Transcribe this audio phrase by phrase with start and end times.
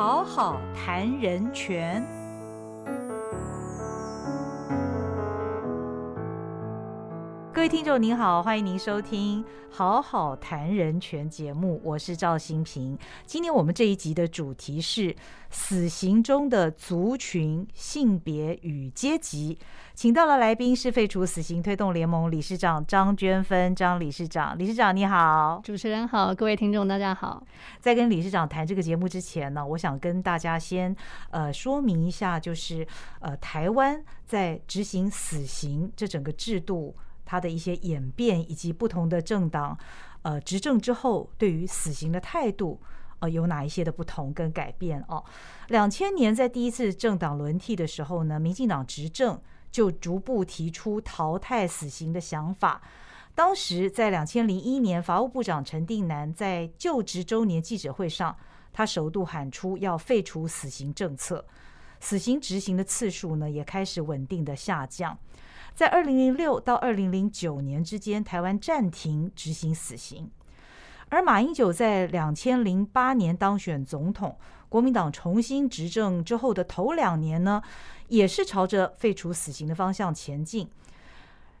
[0.00, 2.19] 好好谈人权。
[7.60, 12.98] 各位听众您好，欢迎您收听《好好谈人权》节目，我是赵新平。
[13.26, 15.14] 今天我们这一集的主题是
[15.50, 19.58] 死刑中的族群、性别与阶级，
[19.92, 24.58] 请到了来宾是废除死刑推动联盟理事长张娟芬张理事长。
[24.58, 27.44] 理事长你好，主持人好，各位听众大家好。
[27.78, 30.96] 在跟理事长谈这个节目之前呢，我想跟大家先
[31.28, 32.86] 呃说明一下，就是
[33.20, 36.96] 呃台湾在执行死刑这整个制度。
[37.30, 39.78] 它的一些演变，以及不同的政党，
[40.22, 42.80] 呃，执政之后对于死刑的态度，
[43.20, 45.24] 呃，有哪一些的不同跟改变哦？
[45.68, 52.82] 两千年在第一次政党轮替的时候呢，民进党执政就逐步提出淘汰死刑的想法。
[53.32, 58.36] 当时在两千零一年，法务部长陈定南在就职周年记者会上，
[58.72, 61.46] 他首度喊出要废除死刑政策，
[62.00, 65.16] 死刑执行的次数呢也开始稳定的下降。
[65.74, 70.30] 在二零零六到二零零九年之间，台湾暂停执行死刑。
[71.08, 77.60] 而马英九在两千零八年当选总统，国民党重新执政之后的头两年呢，
[78.08, 80.68] 也是朝着废除死刑的方向前进。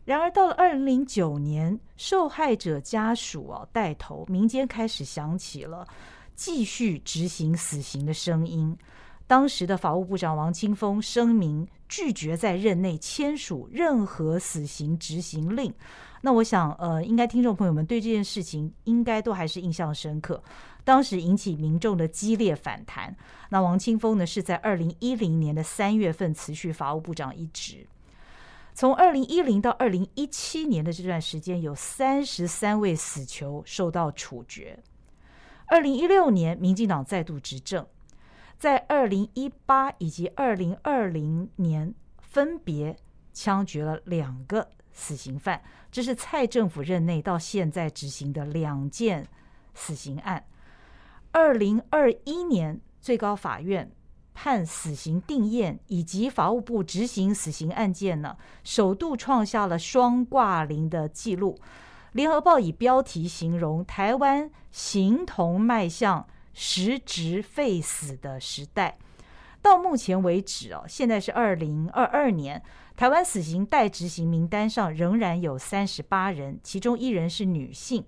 [0.04, 5.86] 然而到了二零零九年，受害者家属啊带头，民间开始响起了
[6.34, 8.76] 继续执行死刑的声音。
[9.30, 15.72] 当时的法务部长王清峰声明拒绝在任内签署任何死刑执行令。
[16.22, 20.42] 那我想，呃，应该听众朋友们对这件事情应该都还是印象深刻。
[20.82, 23.16] 当时引起民众的激烈反弹。
[23.50, 27.86] 那王清峰呢，是在二零一零年的三月份辞去法务部长一职。
[28.74, 34.76] 从二零一零到二零一七年的这段时间，有三十三位死囚受到处决。
[35.68, 37.86] 二零一六年，民进党再度执政。
[38.60, 42.94] 在二零一八以及二零二零年，分别
[43.32, 49.26] 枪决了两个死刑犯，这是蔡政府任内到现在执行的两件
[49.72, 50.44] 死刑案。
[51.32, 53.90] 二零二一年，最高法院
[54.34, 61.58] 判死刑定验，以及法务部执行死刑案件呢，首度创下了双挂零的记录。
[62.12, 66.28] 联合报以标题形容台湾形同迈向。
[66.52, 68.98] 实质废死的时代，
[69.62, 72.62] 到目前为止哦，现在是二零二二年，
[72.96, 78.04] 台湾死刑待执行名单上仍然有三十八人，其中一人是女性。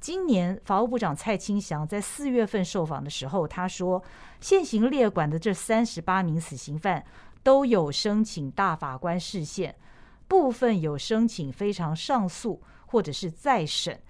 [0.00, 4.02] 今年法务部长蔡清祥在四月份受访的时候，他说，
[4.40, 7.04] 现行列管的这三十八名死刑犯
[7.42, 9.74] 都有申请大法官释宪，
[10.26, 14.00] 部分有申请非常上诉或者是再审。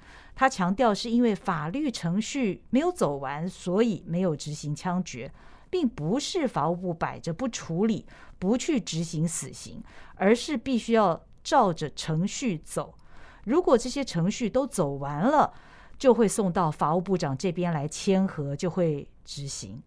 [0.40, 5.30] 他强调，是因为法律程序没有走完，所以没有执行枪决，
[5.68, 8.06] 并不是法务部摆着不处理、
[8.38, 9.84] 不去执行死刑，
[10.14, 12.94] 而是必须要照着程序走。
[13.44, 15.52] 如果这些程序都走完了，
[15.98, 19.82] 就会送到法务部长这边来签合，就会执行。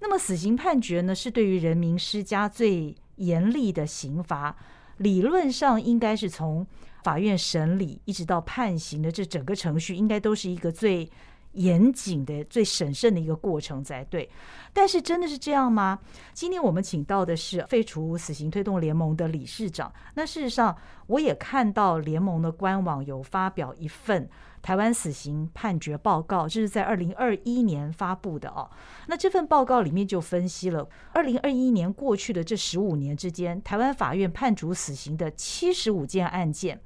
[0.00, 4.56] 那么，死刑判决呢，是对于人民施加最严厉的刑罚，
[4.96, 6.66] 理论上应该是从。
[7.08, 11.10] 法院审理一直到判刑的这整个程序，应该都是一个最
[11.52, 14.28] 严谨的、最审慎的一个过程才对。
[14.74, 15.98] 但是，真的是这样吗？
[16.34, 19.90] 今天我们请到的是废除死刑推动联盟的理事长。
[20.16, 20.76] 那事实上，
[21.06, 24.28] 我也看到联盟的官网有发表一份
[24.60, 28.68] 台湾死刑判决报告，这是在二零二一年发布的哦。
[29.06, 36.78] 那这份报告里面就分析了二零二一年过去的这十五年之间，台湾法院判处死刑的七十五件案件。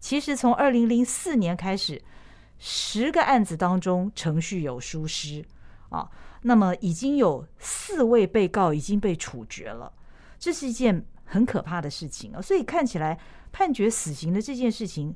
[0.00, 2.02] 其实从二零零四年开始，
[2.58, 5.44] 十个案子当中程序有疏失
[5.90, 6.10] 啊，
[6.42, 9.92] 那么已经有四位被告已经被处决了，
[10.38, 12.40] 这是一件很可怕的事情啊。
[12.40, 13.18] 所以看起来
[13.52, 15.14] 判决死刑的这件事情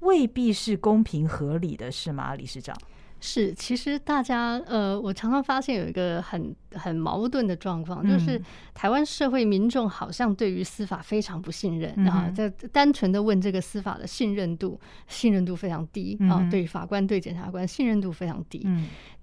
[0.00, 2.76] 未必是公平合理的，是吗，理事长？
[3.20, 8.40] 是，其实大家呃，我常常发现有一个很很矛盾的状况，就是
[8.72, 14.78] 台湾社会民众好像对于司法非常不信任啊，在单纯的问这个司法的信任度，
[15.08, 18.66] 信任度非常低啊，对法官对检察官信任度非常低。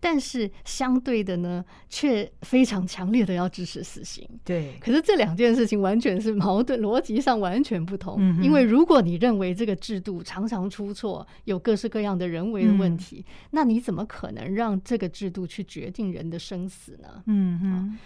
[0.03, 4.27] 但是相对的呢，却非常强烈的要支持死刑。
[4.43, 8.19] 对，可是这两件事情完全是矛盾，逻辑上完全不同。
[8.41, 17.21] 因为如果你认为这个制度常常出错，有各式各样的人为的问题，那你怎么可能让这个制度去决定人的生死呢？
[17.27, 17.97] 嗯哼。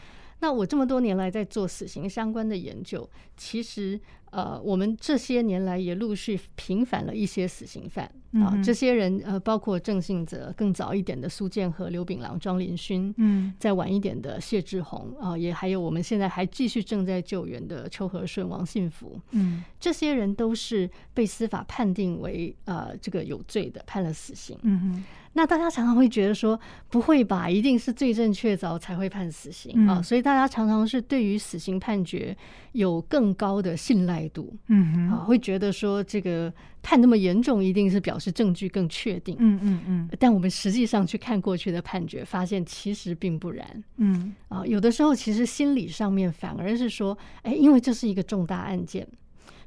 [0.41, 3.99] 那我这么多年来在做死刑相关的研究，其实
[4.31, 25.03] 呃，我们这些年来也陆续平反了一些死刑犯啊，这些人呃，包括郑信哲，更早一点的苏建和、刘炳郎、庄林勋，嗯，再晚一点的谢志宏啊，也还有我们现在还继续正在救援的邱和顺、王信福，嗯，这些人都是被司法判定为呃这个有罪的，判了死刑，嗯哼。
[25.37, 26.57] 那大家常常会觉得说，
[26.89, 27.49] 不会吧？
[27.49, 30.01] 一定是罪证确凿才会判死刑啊！
[30.01, 32.35] 所以大家常常是对于死刑判决
[32.71, 36.51] 有更高的信赖度，嗯哼，啊，会觉得说这个
[36.81, 40.09] 判那么严重，一定是表示证据更确定，嗯嗯嗯。
[40.17, 49.05] 但我们实际上去看过去的判决，发现其实并不然，嗯啊，有的时候其实心理上面反而是说，哎，因为这是一个重大案件。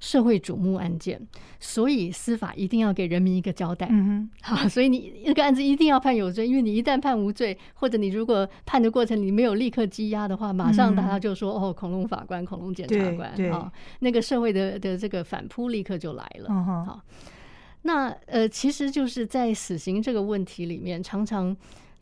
[0.00, 1.21] 社会瞩目案件，
[1.59, 3.89] 所以司法一定要给人民一个交代。
[3.91, 16.49] 嗯哼，好，所以你那个案子一定要判有罪，因为你一旦判无罪，或者你如果判的过程你没有立刻羁押的话，马上大家就说哦，恐龙法官、恐龙检察官啊，那个社会的的这个反扑立刻就来了。
[16.65, 17.00] 好，
[17.83, 21.56] 那呃，其实就是在死刑这个问题里面，常常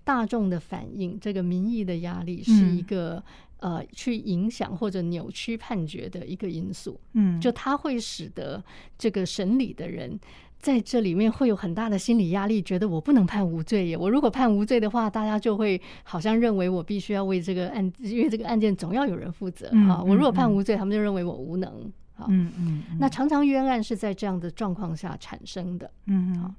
[0.05, 3.23] 大众的反应，这个民意的压力是一个。
[3.59, 8.63] 呃，去影响或者扭曲判决的一个因素，嗯，就它会使得
[8.99, 10.19] 这个审理的人
[10.59, 13.97] 在这里面会有很大的心理压力，觉得我不能判无罪耶。
[13.97, 20.03] 我如果判无罪的话，大家就会好像认为我必须要为这个案，因为这个案件总要有人负责啊。
[20.03, 21.93] 我如果判无罪，他们就认为我无能。
[22.17, 25.91] 啊，嗯嗯，那常常冤案是在这样的状况下产生的。
[26.07, 26.55] 嗯，好，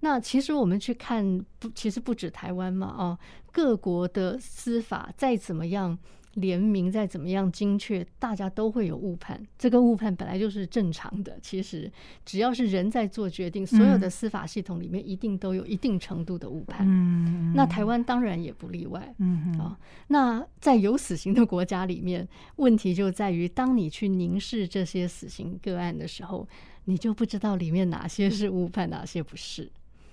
[0.00, 3.18] 那其实我们去看，不，其实不止台湾嘛，啊，
[3.52, 5.96] 各国的司法再怎么样。
[6.40, 9.40] 联名再怎么样精确，大家都会有误判。
[9.58, 11.38] 这个误判本来就是正常的。
[11.42, 11.90] 其实
[12.24, 16.86] 只要是人在做决定，所有的司法系统里面一定都有一定程度的误判。
[16.88, 19.14] 嗯，那台湾当然也不例外。
[19.18, 22.26] 嗯啊，那在有死刑的国家里面，
[22.56, 26.46] 问题就在于，当你去凝视这些死刑个案的时候，
[26.84, 29.70] 你就不知道里面哪些是误判，哪些不是。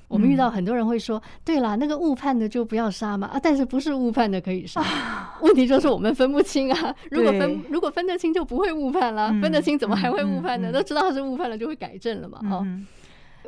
[0.07, 4.83] 我们遇到很多人会说：“对啦，那个误判的就不要杀嘛啊！”但是不是误判的可以杀？
[5.41, 6.95] 问题就是我们分不清啊。
[7.09, 9.29] 如果分如果分得清，就不会误判了。
[9.41, 10.71] 分得清怎么还会误判呢？
[10.71, 12.39] 都知道他是误判了，就会改正了嘛。
[12.51, 12.65] 哦，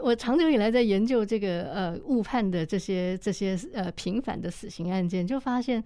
[0.01, 5.83] 我长久以来在研究这个呃误判的这些这些呃频繁的死刑案件，就发现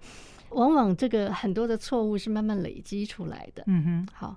[0.50, 3.62] 往往这个很多的错误是慢慢累积出来的。
[3.66, 4.36] 嗯哼，好。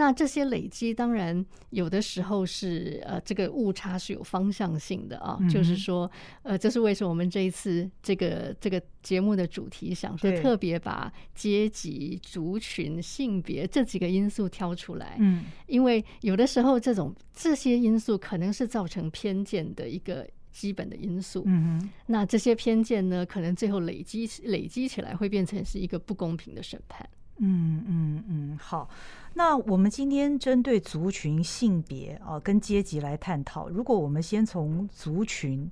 [0.00, 6.10] 那这些累积，当然有的时候是呃，这个误差是有方向性的啊，就是说，
[6.42, 27.06] 呃，这是为什么我们这一次这个这个节目的主题，想说特别把阶级、族群、性别这几个因素挑出来，嗯，因为有的时候这种这些因素可能是造成偏见的一个基本的因素，嗯哼，那这些偏见呢，可能最后累积累积起来会变成是一个不公平的审判。
[27.40, 28.88] 嗯嗯嗯，好。
[29.34, 33.68] 那我们今天针对族群、性别啊，跟阶级来探讨。
[33.68, 35.70] 如果我们先从族群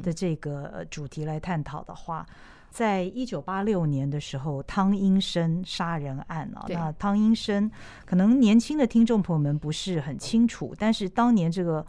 [0.00, 2.24] 的这个主题来探讨的话，
[2.70, 7.68] 在一九八六年的时候，汤英生杀人案啊，那汤英生
[8.06, 11.84] 可能年轻的听众朋友们不是很清楚，但是当年这个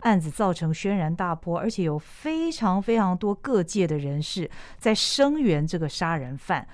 [0.00, 4.48] 案子造成轩然大波，而且有非常非常多各界的人士
[4.78, 6.64] 在声援这个杀人犯。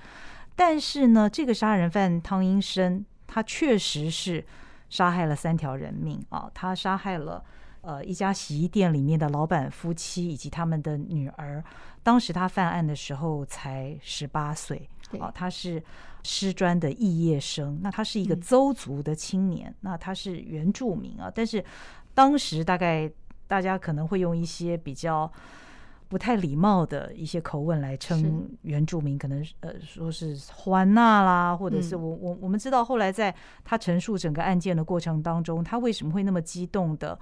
[0.59, 4.43] 但是呢，这个杀人犯汤英生，他确实是
[4.89, 6.49] 杀害了三条人命啊！
[6.51, 7.45] 他杀害了
[7.81, 11.63] 呃一家洗衣店里面的老板夫妻以及他们的女儿。
[12.01, 14.89] 当时他犯案的时候才十八岁
[15.19, 15.81] 啊，他是
[16.23, 17.79] 师专的肄业生。
[17.83, 21.31] 那他是一个邹族的青年，那他是原住民啊。
[21.33, 21.63] 但是
[22.15, 23.07] 当时大概
[23.47, 25.31] 大家可能会用一些比较。
[26.09, 33.33] 不太礼貌的一些口吻来称原住民，可能呃说是欢娜啦，或者是我我我们知道后来在
[33.65, 37.19] 他陈述整个案件的过程当中，他为什么会那么激动的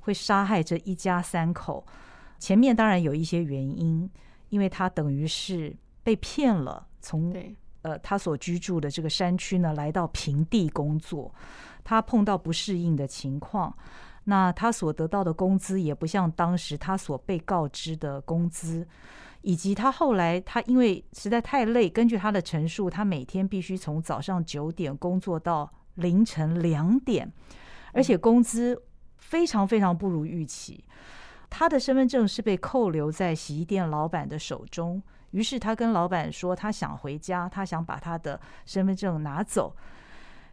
[0.00, 1.86] 会杀害这一家三口？
[2.38, 4.08] 前面当然有一些原因，
[4.50, 7.34] 因为他等于是被骗了，从
[7.82, 11.34] 呃他所居住的这个山区呢来到平地工作，
[11.82, 13.74] 他碰到不适应的情况。
[14.30, 18.86] 那他所得到的工资也不像当时他所被告知的工资，
[19.40, 27.32] 以及他后来他因为实在太累，根据他的陈述，他每天必须从早上九点工作到凌晨两点，
[27.94, 28.78] 而且工资
[29.16, 30.84] 非常非常不如预期。
[31.48, 39.74] 他的身份证是被扣留在洗衣店老板的手中，于是他跟老板说他想回家，他想把他的身份证拿走。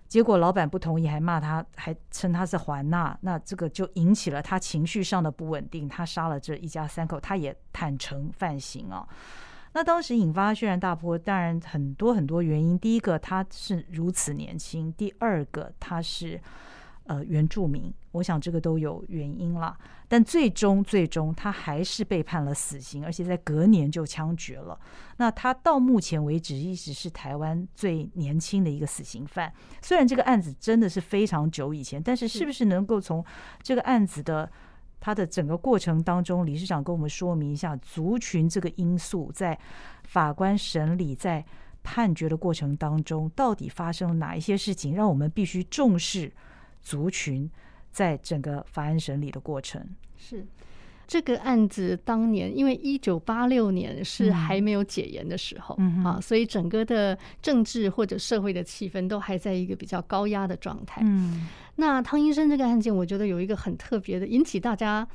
[0.08, 5.90] 结果老板不同意，还骂他，还称他是还纳，那这个就引起了他情绪上的不稳定。
[5.90, 9.08] 他杀了这一家三口，他也坦诚犯行啊。
[9.74, 12.80] 那当时引发轩然大波，当然很多很多原因。
[12.80, 16.40] 第一个，他是如此年轻；第二个，他是
[17.06, 17.94] 呃原住民。
[18.12, 19.78] 我想这个都有原因啦。
[20.08, 24.80] 但最终最终他还是被判了死刑，而且在隔年就枪决了。
[25.18, 29.52] 那他到目前为止一直是台湾最年轻的一个死刑犯。
[29.82, 33.26] 虽然这个案子真的是非常久以前，但是是不是能够从
[33.64, 34.50] 这个案子的
[35.00, 39.58] 他的整个过程当中，理事长跟我们说明一下族群这个因素，在
[40.04, 41.44] 法官审理在
[41.82, 46.32] 判决的过程当中，到底发生了哪一些事情，让我们必须重视
[46.86, 47.50] 族群？
[47.96, 49.82] 在整个法案审理的过程，
[50.18, 50.46] 是
[51.08, 61.02] 这个案子当年，因为一九八六年是还没有解严的时候啊，所以整个的政治或者社会的气氛都还在一个比较高压的状态。
[61.06, 65.08] 嗯，那汤医生这个案件，我觉得有一个很特别的，引起大家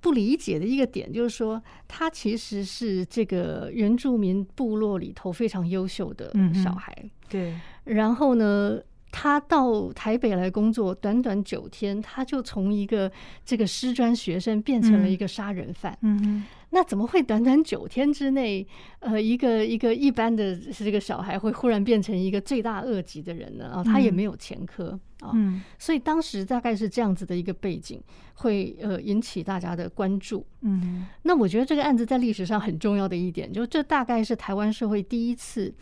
[0.00, 6.96] 不理解的一个点，就是说他其实是这个原住民部落里头非常优秀的小孩。
[7.28, 8.78] 对，然后呢？
[9.10, 13.10] 他到台北来工作，短短九天，他就从一个
[13.44, 15.96] 这个师专学生变成了一个杀人犯。
[16.02, 18.66] 嗯那怎么会短短九天之内，
[18.98, 23.70] 呃，一个一个一般的这个小孩会忽然变成一个罪大恶极的人呢？
[23.76, 25.30] 啊，他也没有前科啊。
[25.32, 25.62] 嗯。
[25.78, 27.98] 所以当时大概是这样子的一个背景，
[28.34, 30.46] 会呃引起大家的关注。
[30.60, 31.06] 嗯。
[31.22, 35.74] 那我觉得这个案子在历史上很重要的一点，就这大概是台湾社会第一次。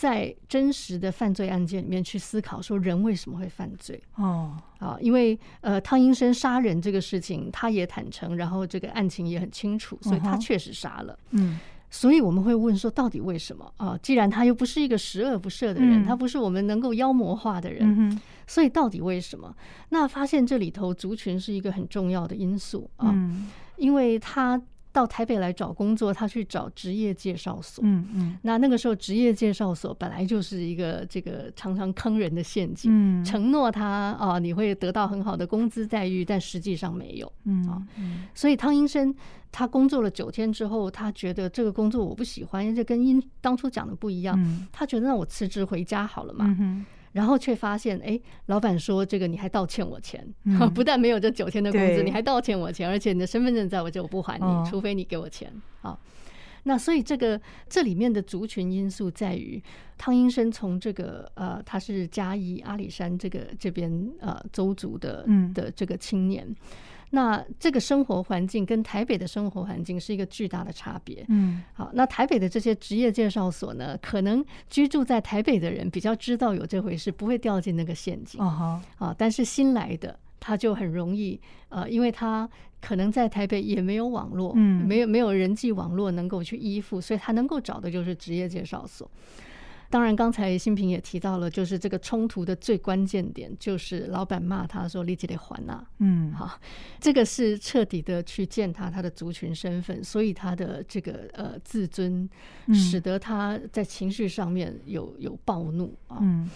[0.00, 4.02] 在真实的犯罪案件里面去思考，说人为什么会犯罪？
[4.16, 11.18] 哦，啊，因为呃，汤英生杀人这个事情，他也坦诚，然后这个案情也很清楚，所以他确实杀了。
[11.32, 13.94] 嗯，所以我们会问说，到底为什么啊？
[14.02, 19.54] 既然他又不是一个十恶不赦的人，他不是我们能够妖魔化的人，所以到底为什么？
[19.90, 23.14] 那发现这里头族群是一个很重要的因素啊，
[23.76, 24.58] 因为他。
[24.92, 27.84] 到台北来找工作，他去找职业介绍所。
[27.84, 32.90] 嗯嗯，那那个时候职业介绍所本来就是一个这个常常坑人的陷阱。
[32.92, 33.86] 嗯，承诺他
[34.18, 37.32] 啊，你会得到很好的工资待遇，但实际上没有。
[37.44, 37.80] 嗯啊，
[38.34, 39.14] 所以汤医生
[39.52, 44.38] 他工作了九天之后，他觉得这个工作我不喜欢，这跟因当初讲的不一样。
[44.72, 46.56] 他觉得那我辞职回家好了嘛。
[46.58, 50.26] 嗯然后却发现，哎，老板说这个你还倒欠我钱，
[50.74, 55.52] 不但没有这九天的工资，你还倒欠我钱，而且你的身份证在我这，我不还你，除非你给我钱。
[55.82, 55.98] 啊，
[56.64, 59.62] 那所以这个这里面的族群因素在于，
[59.98, 66.54] 汤英生从这个呃，他是嘉义阿里山这个这边呃周族的的这个青年。
[67.10, 71.24] 那这个生活环境跟台北的生活环境是一个巨大的差别。
[71.28, 78.40] 嗯，好，那台北的这些职业介绍所呢，可能居住在台北的人比较知道有这回事，不会掉进那个陷阱。
[78.40, 82.48] 啊啊，但是新来的他就很容易，呃，因为他
[82.80, 89.10] 可能在台北也没有网络，嗯，没有没有人际网络能够去依附，所以他能够找的就是职业介绍所。
[89.90, 96.60] 当然，刚才新平也提到了，就是这个冲突的最关键点，就是老板骂他说：“立即得还啊。”嗯，好，
[97.00, 102.30] 这个是彻底的去践踏他的族群身份，所以他的这个呃自尊，
[102.72, 106.18] 使得他在情绪上面有有暴怒啊。
[106.20, 106.48] 嗯，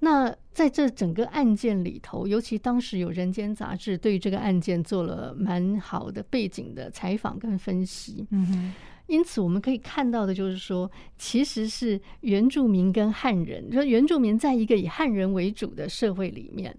[0.00, 8.26] 那在这整个案件里头，尤其当时有《人间》杂志对于这个案件做了蛮好的背景的采访跟分析。
[8.30, 8.74] 嗯哼。
[9.08, 16.76] 因此，我们可以看到的就是说，其实是原住民跟汉人，说原住民在一个以汉人为主的社会里面，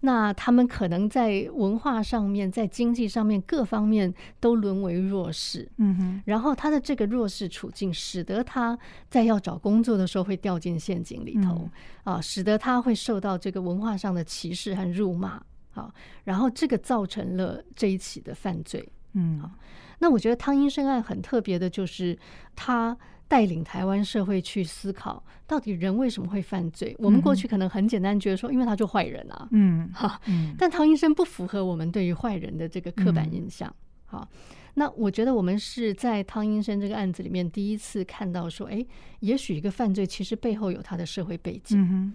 [0.00, 5.68] 那他们可能在文化上面、在经济上面各方面都沦为弱势。
[5.78, 6.22] 嗯哼。
[6.24, 8.78] 然后他的这个弱势处境，使得他
[9.10, 11.68] 在要找工作的时候会掉进陷阱里头
[12.04, 15.42] 啊，使得他会受到这个文化上的歧视和辱骂
[15.74, 15.92] 啊，
[16.24, 18.88] 然后这个造成了这一起的犯罪。
[19.14, 19.50] 嗯啊。
[19.98, 22.18] 那我觉得汤英生案很特别的，就是
[22.56, 22.96] 他
[23.28, 26.94] 带领台湾社会去思考，到底人为什么会犯罪？
[26.98, 30.20] 我们过去可能很简单觉得说，因为他就坏人啊，嗯，哈，
[30.58, 33.72] 但汤医生不符合我们对于坏人的这个刻板印象。
[34.06, 34.28] 好，
[34.74, 38.84] 那我觉得我们是在汤医生这个案子里面第一次看到说，哎，
[39.20, 41.80] 也许一个犯罪其实背后有他的社会背景。
[41.80, 42.12] 嗯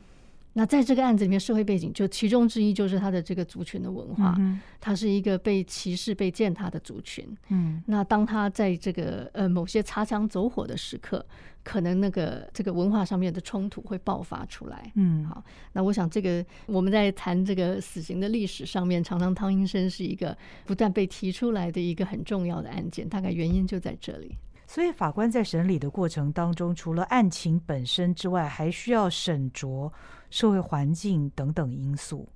[0.58, 7.24] 那在这个案子里面，社会背景就其中之一就是他的这个族群的文化，嗯他是一个被歧视、被践踏的族群。
[7.50, 11.24] 嗯，那当他在这个呃某些擦枪走火的时刻，
[11.64, 14.92] 可能那个这个文化上面的冲突会爆发出来。
[14.96, 20.36] 嗯，好，那我想这个我们在谈这个死刑的历史上面，常常汤英生是一个
[20.66, 24.36] 不断被提出来的一个很重要的案件，大概原因就在这里。
[24.66, 29.90] 所以法官在审理的过程当中，除了案情本身之外，还需要审酌
[30.30, 32.28] 社会环境等等因素。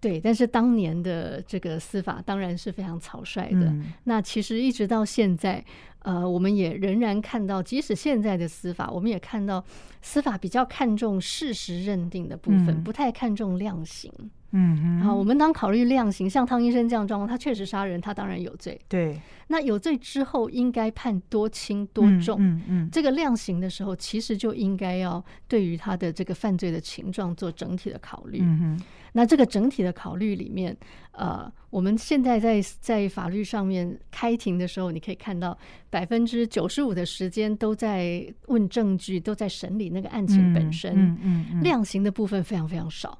[0.00, 3.72] 对，但是当年的这个司法当然是非常草率的。
[4.02, 5.64] 那其实一直到现在，
[6.00, 9.64] 呃，我们也仍然看到，即使现在的司法，我们也看到
[10.00, 14.12] 司法比较看重事实认定的部分，不太看重量刑。
[14.52, 18.78] 嗯好，我们当考虑量刑，像汤医生这样状况，他确实杀人，他当然有罪。
[18.86, 22.36] 对，那有罪之后应该判多轻多重？
[22.38, 28.40] 嗯嗯，这个量刑的时候，其实就应该要对于他的这个犯罪的情状做整体的考虑。
[28.42, 30.76] 嗯哼，那这个整体的考虑里面，
[31.12, 35.56] 呃，我们现在在在法律上面开庭的时候，你可以看到
[35.88, 40.92] 百分之九十五的时间都在问证据，都在审理那个案情本身。
[40.94, 43.18] 嗯嗯嗯，量刑的部分非常非常少。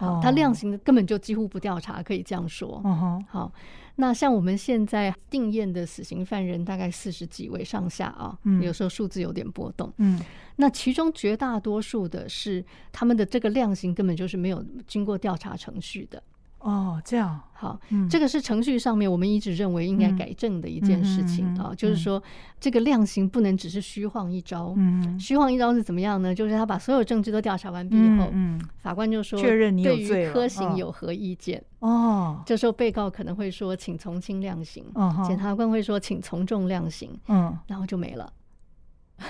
[0.00, 2.80] 好，哦他量刑的根本就几乎不调查，可以这样说。
[2.84, 3.52] 嗯哼，好，
[3.96, 9.92] 那像我们现在定验的死刑犯人大概四十几位上下啊，嗯有时候数字有点波动。
[9.98, 10.18] 嗯
[10.56, 16.22] 那其中绝大多数的是他们的这个量刑根本就是没有经过调查程序的。
[16.60, 18.08] 哦，这样，好，嗯。
[18.08, 22.22] 这个是程序上面我们一直认为应该改正的一件事情啊，就是说
[22.60, 24.74] 这个量刑不能只是虚晃一招。
[24.76, 26.34] 嗯虚晃一招是怎么样呢？
[26.34, 31.62] 就是他把所有证据都调查完毕以后，嗯法官就说确认你有对于罪科刑嗯有何意见？
[31.80, 34.84] 哦，这时候被告可能会说，请从轻量刑。
[34.94, 38.30] 嗯检察官会说，请从重量刑，嗯，然后就没了。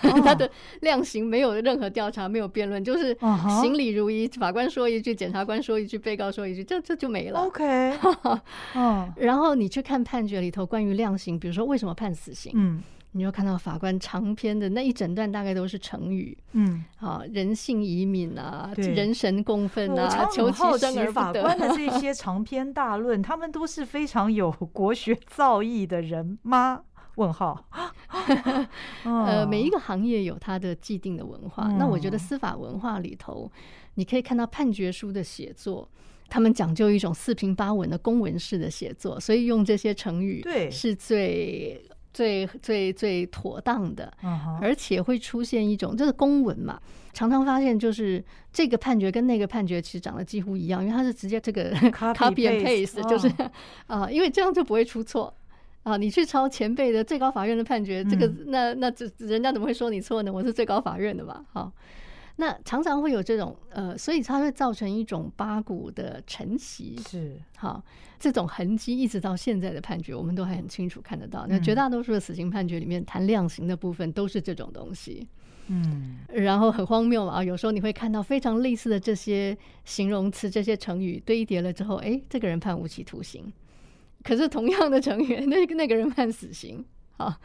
[0.02, 3.14] 哦 他的量刑没有任何调查，没有辩论，就是
[3.60, 4.26] 行礼如仪。
[4.38, 7.40] 法官说一句，检察官说一句，被告说一句，这这就没了。
[7.40, 7.64] OK，
[8.74, 12.82] 嗯然后你去看判决里头关于量刑，比如说为什么判死刑，嗯
[13.12, 21.74] 你就看到法官长篇的那一整段大概都是成语嗯，啊，人性移民啊，人神共愤啊，求其生而不法官的。
[21.76, 26.82] 这些长篇大论，他们都是非常有国学造诣的人吗？
[27.20, 27.68] 问号。
[29.04, 31.68] 呃，每一个个行业有它的既定的文化。
[31.78, 33.50] 那我觉得嗯司法文化里头，
[33.94, 35.88] 你可以看到判决书的写作，
[36.28, 41.80] 他们讲究一种四平八稳的公文式的写作，所以用这些成语对是最
[42.12, 44.12] 最最最妥当的。
[44.24, 46.80] 嗯而且会出现一种，就是公文嘛，
[47.12, 48.22] 常常发现就是
[48.52, 53.28] 这个判决跟那个判决其实长得几乎一样，因为它是直接这个 Copy and paste，paste，就是
[53.86, 55.32] 哦啊，因为这样就不会出错。
[55.82, 58.44] 啊，你去抄前辈的最高法院的判决，这个嗯。
[58.48, 60.32] 那那这人家怎么会说你错呢？
[60.32, 61.72] 我是最高法院的嘛，好，
[62.36, 67.40] 那常常会有这种呃，所以它会造成一种八股的承袭，是。
[67.56, 67.82] 好，
[68.18, 71.46] 这种痕迹一直到现在的判决，我们都还很清楚看得到。
[71.48, 71.62] 那嗯。
[71.62, 75.26] 绝大多数的死刑判决里面谈量刑的部分都是这种东西，
[75.68, 76.18] 嗯。
[76.28, 83.50] 然后很荒谬嘛，啊有时候你会看到非常类似的这些形容词、这些成语堆叠了之后，哎，这个人判无期徒刑，
[84.22, 86.84] 可是同样的成员， 那个那个人判死刑，
[87.16, 87.38] 啊，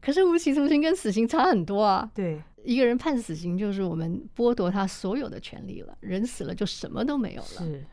[0.00, 2.10] 可是无期徒刑跟死刑差很多啊。
[2.14, 7.48] 对一个人判死刑，就是我们剥夺他所有的权利了，人死了就什么都没有了。
[7.48, 7.84] 是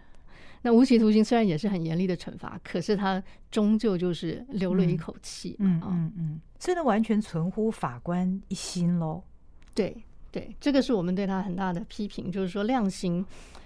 [0.64, 9.24] 那无期徒刑虽然也是很严厉的惩罚，可是他终究就是留了一口气嘛嗯啊、嗯嗯，所以呢完全存乎法官一心喽。
[9.76, 9.96] 对
[10.32, 13.24] 对，这个是我们对他很大的批评，就是说量刑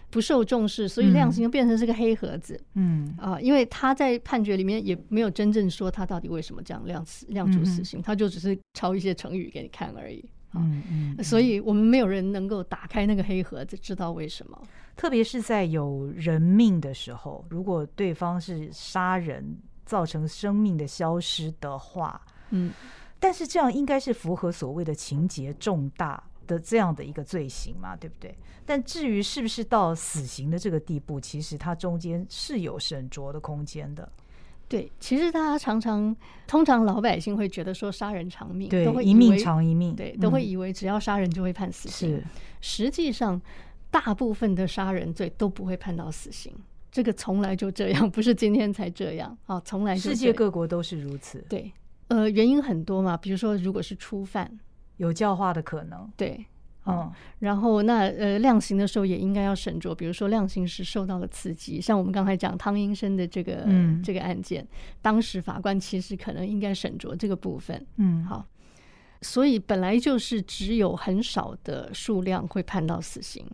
[0.10, 2.60] 不受重视，所以量刑就变成是个黑盒子。
[2.74, 3.16] 嗯。
[3.18, 10.20] 啊、因为他在判决里面也没有真正说他到底为什么这样量死量处死刑，他就只是抄一些成语给你看而已。
[10.52, 10.58] 啊。
[10.64, 10.84] 嗯
[11.18, 14.60] 嗯，所以我们没有人能够打开那个黑盒子，知道为什么。
[14.96, 22.20] 特别是在有人命的时候，如果对方是杀人造成生命的消失的话，
[22.50, 22.72] 嗯，
[23.18, 28.36] 但是这样应该是符合所谓的情节重大的这样的一个罪行嘛，对不对？
[28.66, 34.12] 但至于是不是到死刑的这个地步，其实它中间是有审酌的空间的。
[34.68, 42.18] 对，其实大家常常，通常老百姓会觉得说杀人偿命，对都会，一命偿一命，对，都会嗯以为只要杀人就会判死刑。
[42.18, 42.24] 是
[42.62, 43.42] 实际上，
[43.90, 46.54] 大部分的杀人罪都不会判到死刑，
[46.92, 51.72] 这个从来就这样， 不是今天才这样啊，从来就世界各国都是如此，对，
[52.10, 54.60] 呃，原因很多嘛，比如说如果是初犯，
[55.00, 56.10] 有教化的可能。
[56.16, 56.46] 对，
[56.86, 64.66] 嗯然后那呃量刑的时候也应该要审酌，比如说量刑时受到了刺激，像我们刚才讲汤英生的这个、嗯这个案件，
[65.02, 67.86] 当时法官其实可能应该审酌这个部分。
[67.98, 68.46] 嗯，好，
[69.22, 73.46] 所以本来就是只有很少的数量会判到死刑。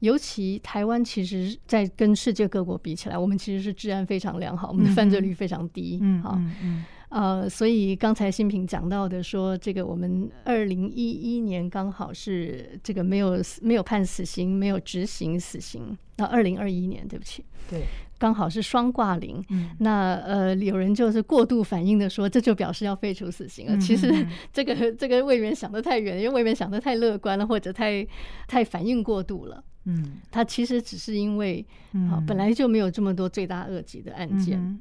[0.00, 5.98] 尤其台湾，其实，在跟世界各国比起来，我们其实是治安非常良好，我们的犯罪率非常低。
[6.00, 15.96] 嗯好，嗯嗯呃，所以刚才新平讲到的说，这个我们二零一一年刚好是这个没有没有判死刑，没有执行死刑。
[16.16, 17.84] 那二零二一年，对不起，对，
[18.18, 19.42] 刚好是双挂零。
[19.50, 23.76] 嗯那呃，有人就是过度反应的说，这就表示要废除死刑了。
[23.76, 28.06] 嗯其实这个这个未免想得太远，因为未免想得太乐观了，或者太
[28.46, 29.64] 太反应过度了。
[29.86, 34.78] 嗯他其实只是因为嗯啊，本来就没有这么多罪大恶极的案件。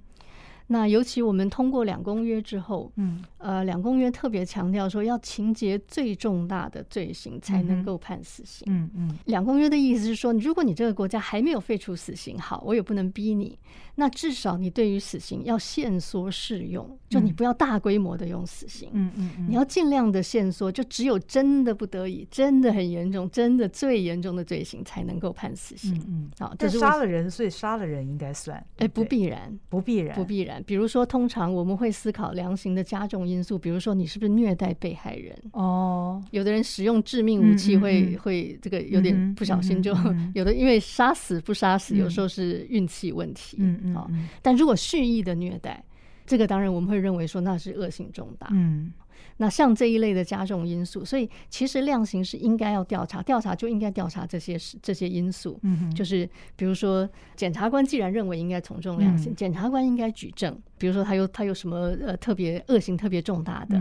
[0.70, 8.68] 嗯那尤其我们通过两公约之后，嗯，呃，两公约特别强调说，要情节最重大的罪行才能够判死刑。
[8.70, 13.58] 嗯嗯，两公约的意思是说，如果你这个国家还没有废除死刑，好，我也不能逼你。
[13.96, 18.90] 那至少你对于死刑要限缩适用，就你不要大规模的用死刑。
[18.94, 26.00] 嗯嗯嗯，你要尽量的限缩，就只有真的不得已、真的很严重、真的最严重的罪行才能够判死刑。
[26.08, 28.64] 嗯，好，但是杀了人，所以杀了人应该算。
[28.78, 30.57] 哎，不必然，不必然，不必然。
[30.66, 35.38] 比如说，通常我们会思考量刑的加重因素，比如说你是不是虐待被害人？
[35.54, 39.96] 哦，有的人使用致命武器会会这个有点不小心就
[40.34, 43.58] 有的，因为杀死不杀死，有时候是运气问题。
[43.60, 44.10] 嗯嗯，好，
[44.42, 45.84] 但如果蓄意的虐待，
[46.26, 48.48] 这个当然我们会认为说那是恶性重大。
[48.52, 48.92] 嗯。
[49.38, 55.60] 那像这一类的加重因素，所以其实量刑是应该要调查，调查就应该调查这些这些因素。
[55.62, 63.80] 嗯就是比如说，检察官既然认为应该从重量刑，检察官应该举证，比如说他有他有什么呃特别恶行特别重大的，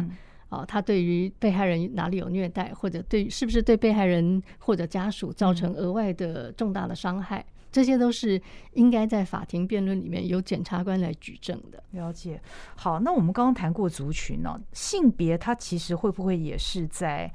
[0.50, 7.44] 哦，他对于被害人哪里有虐待，或者对是不是对被害人或者家属造成额外的重大的伤害。
[7.76, 8.40] 这些都是
[8.72, 11.84] 应该在法庭辩论里面由检察官来举证的。
[11.90, 12.40] 了解。
[12.74, 17.30] 好，那我们刚刚谈过族群呢，性别它其实会不会也是在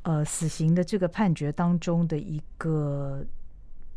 [0.00, 3.22] 呃死刑的这个判决当中的一个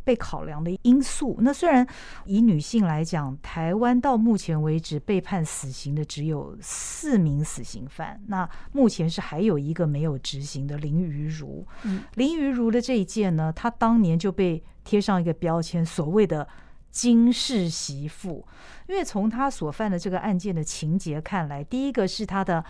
[0.04, 1.36] 被考量的因素？
[1.40, 1.86] 那虽然
[2.24, 11.66] 以女性来讲，台湾到目前为止被判死刑的只有四名死刑犯，那目前是还有一个没有执行的林于如。
[11.82, 14.62] 嗯，林于如的这一件呢，她当年就被。
[14.82, 16.48] 贴上一个标签，所谓的
[16.90, 18.44] “金氏媳妇”，
[18.88, 22.64] 因为从他所犯的这个案件的情节看来，第一个是他的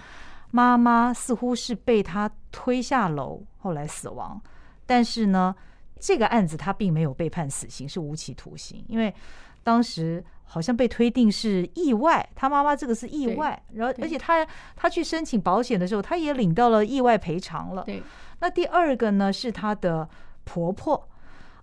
[0.50, 4.38] 妈妈似乎是被他推下楼，后来死亡。
[4.84, 5.54] 但是呢，
[6.00, 9.14] 这个案子他并没有被判死刑，是无期徒刑，因为
[9.62, 17.84] 当时好像被推定是意外，他妈妈这个是意外，然后而且他他去申请保险的时候，他也领到了意外赔偿了。
[17.84, 18.02] 对，
[18.40, 20.08] 那第二个呢是他的
[20.44, 21.06] 婆婆。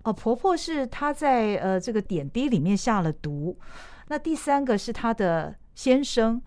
[0.04, 3.58] 哦，婆婆是她在呃这个点滴里面下了毒。
[4.06, 6.40] 那第三个是他的先生，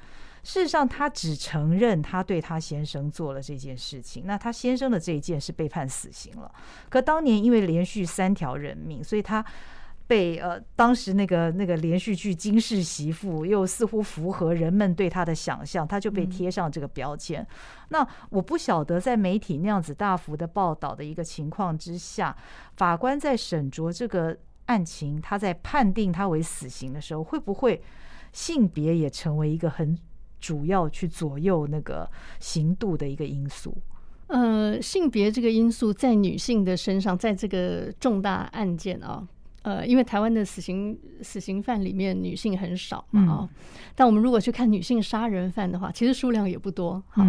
[0.44, 4.24] 事实上他只承认他对他先生做了这件事情。
[4.26, 6.52] 那他先生的这一件是被判死刑了。
[6.90, 9.46] 可当年因为连续三条人命，所以他。
[10.08, 17.48] 被呃，当时那个那个连续剧《金氏媳妇》又似乎符合人们对他的想象，他就被贴上这个标签。
[17.90, 22.36] 那我不晓得在媒体那样子大幅的报道的一个情况之下，
[22.76, 27.82] 法官在审酌这个案情，他在判定他为死刑的时候，会不会
[28.34, 29.98] 性别也成为一个很
[30.42, 33.78] 主要去左右那个刑度的一个因素？
[34.28, 39.26] 呃，性别这个因素在女性的身上，在这个重大案件啊。
[39.64, 43.50] 呃，因为台湾的死刑死刑犯里面女性很少嘛啊，
[43.94, 47.24] 但我们如果去看女性杀人犯的话，其实数量也不多哈。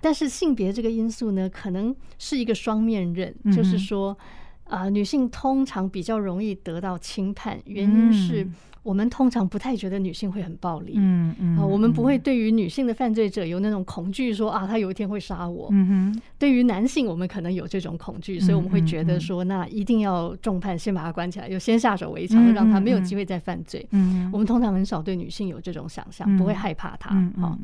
[0.00, 4.16] 但是性别这个因素呢，可能是一个双面刃，就是说
[4.64, 8.46] 啊，女性通常比较容易得到轻判，原因是。
[8.84, 15.68] 我们通常不太觉得女性会很暴力，嗯嗯，啊，我们不会对于女性的犯罪者有那种恐惧，说啊，他有一天会杀我。
[15.72, 23.88] 嗯哼，对于男性，我们可能有这种恐惧，所以我们会觉得说，那一定要重判，先把他关起来，就先下手为强，让他没有机会再犯罪。
[23.92, 27.08] 嗯，我们通常很少对女性有这种想象，不会害怕她。
[27.40, 27.58] 好。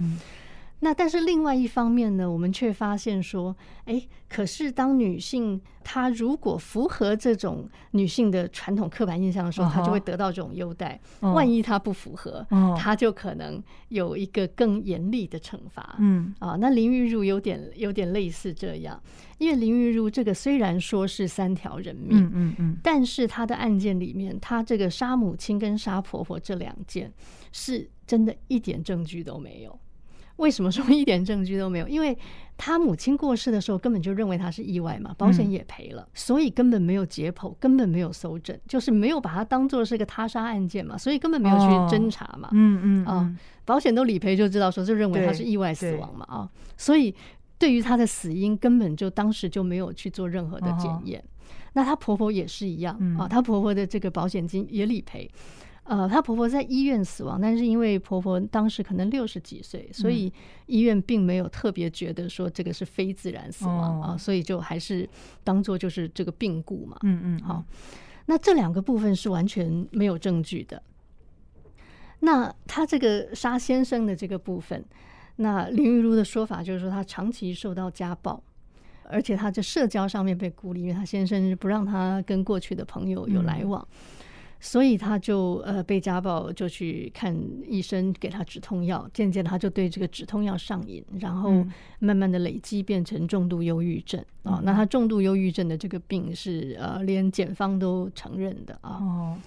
[0.82, 10.98] 那但是另外一方面呢，我们却发现说，哎，可是当女性她如果符合这种女性的传统刻板印象的时候，她就会得到这种优待。
[11.20, 12.46] 万一她不符合，
[12.78, 15.96] 她就可能有一个更严厉的惩罚。
[15.98, 18.98] 嗯啊，那林玉如有点有点类似这样，
[19.36, 27.12] 因为林玉如这个虽然说是三条人命，嗯嗯嗯，但是她的案件里面，她这个杀母亲跟杀婆婆这两件，
[27.52, 29.78] 是真的一点证据都没有。
[30.40, 31.87] 为什么说一点证据都没有？
[31.87, 32.16] 因为
[32.57, 42.48] 他母亲过世的时候，根本就认为他是意外嘛，保险也赔了，所以根本没有解剖，根本没有搜证，就是没有把它当做是个他杀案件嘛，所以根本没有去侦查嘛。
[42.53, 47.14] 嗯嗯啊，保险都理赔就知道说，就认为他是意外死亡嘛啊，所以
[47.59, 51.22] 对于他的死因，根本就当时就没有去做任何的检验。
[51.72, 55.31] 那她婆婆也是一样啊，她婆婆的这个保险金也理赔。
[55.90, 60.33] 呃，她婆婆在医院死亡，但是因为婆婆当时可能六十几岁，所以
[60.66, 65.09] 医院并没有特别觉得说这个是非自然死亡啊，所以就还是
[65.42, 66.96] 当做就是这个病故嘛。
[67.03, 67.64] 嗯嗯，好，
[68.26, 70.81] 那这两个部分是完全没有证据的。
[72.20, 74.85] 那他这个杀先生的这个部分，
[75.37, 78.40] 那林玉如的说法就是说他长期受到家暴，
[79.03, 83.85] 而且他在社交上面被孤立，因为他先生不让他跟过去的朋友有来往。
[84.62, 87.35] 所以他就呃被家暴，就去看
[87.66, 89.09] 医生，给他止痛药。
[89.14, 91.66] 渐渐他就对这个止痛药上瘾，然后
[91.99, 94.61] 慢慢的累积变成重度忧郁症啊。
[94.62, 98.99] 那他重度忧郁症的这个病是呃连检方都承认的啊。
[99.01, 99.38] 哦，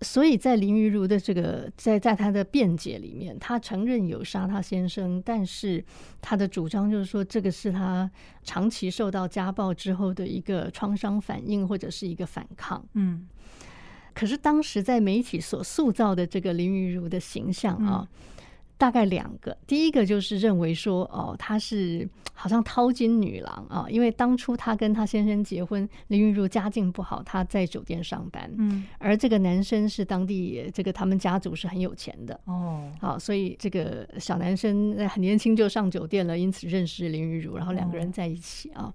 [0.00, 5.84] 所以在林玉如的这个在在他的辩解里面，他承认有杀他先生，但是
[6.22, 8.10] 他的主张就是说这个是他
[8.42, 12.82] 长期受到家暴之后的一个创伤反应或者是一个反抗。
[12.94, 13.28] 嗯。
[14.14, 18.06] 可是当时在媒体所塑造的这个林玉如的形象啊，
[18.78, 19.56] 大概两个。
[19.66, 32.38] 第一个就是认为说，哦，她是好像淘金女郎啊，因为当初她跟她先生结婚，林玉如家境不好，她在酒店上班，嗯，而这个男生是当地这个他们家族是很有钱的。
[32.46, 38.92] 哦，好，所以这个小男生很年轻就上酒店了，因此认识林玉如，然后两个人在一起啊。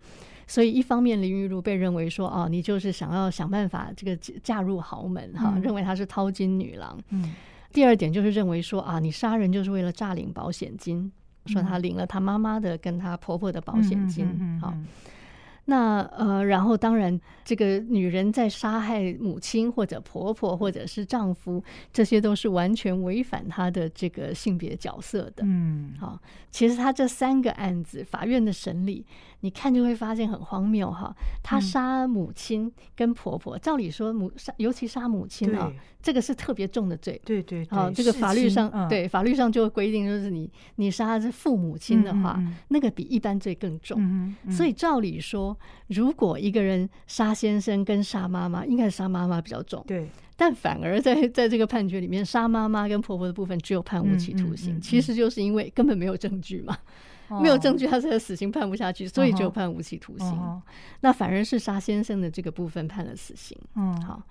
[0.48, 6.98] 所以，一方面林玉如被认为说，哦，你就是想要想办法这个嫁入豪门哈，认为她是淘金女郎。
[7.10, 7.36] 嗯。
[7.74, 11.12] 第二点就是认为说，啊，你杀人就是为了诈领保险金，
[11.48, 14.74] 说她领了她妈妈的跟她婆婆的保险金，好。
[15.70, 25.44] 那呃，然后当然，这个女人在杀害母亲或者婆婆或者是丈夫，这些都是完全违反她的这个性别角色的。
[25.44, 26.18] 嗯，好，
[26.52, 29.06] 其实她这三个案子，法院的审理。
[29.42, 35.72] 你看就会发现很荒谬哈，他杀母亲跟婆婆，照理说母杀，尤其杀母亲啊，
[36.02, 37.22] 这个是特别重的罪。
[37.24, 44.36] 对对，好，这个法律上对法律上就规定，就是你你杀是父母亲的话，那个比一般罪更重。
[44.50, 45.56] 所以照理说，
[45.88, 49.84] 如果一个人杀先生跟杀妈妈，应该是杀妈妈比较重。
[49.88, 56.76] 对，但反而在在这个判决里面，杀妈妈跟婆婆的部分只有判无期徒刑，其实就是因为根本没有证据嘛。
[57.42, 60.62] 没有证据，他才死刑判不下去，所以就判无期徒刑。
[61.02, 63.58] 那反而是沙先生的这个部分判了死刑。
[63.76, 64.22] 嗯，好。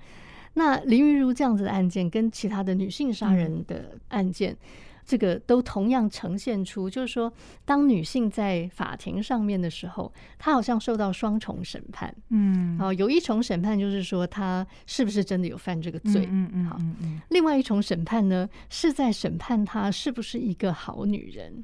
[0.54, 4.56] 那林玉如这样子的案件，跟其他的女性杀人的案件，
[5.04, 7.30] 这个都同样呈现出，就是说，
[7.66, 12.14] 当女性在法庭上面的时候，她好像受到双重审判。
[12.30, 16.26] 嗯，好，有一重审判就是说，她是不是真的有犯这个罪？
[16.30, 16.80] 嗯嗯，好。
[17.28, 21.62] 另外一重审判呢，是在审判她是不是一个好女人。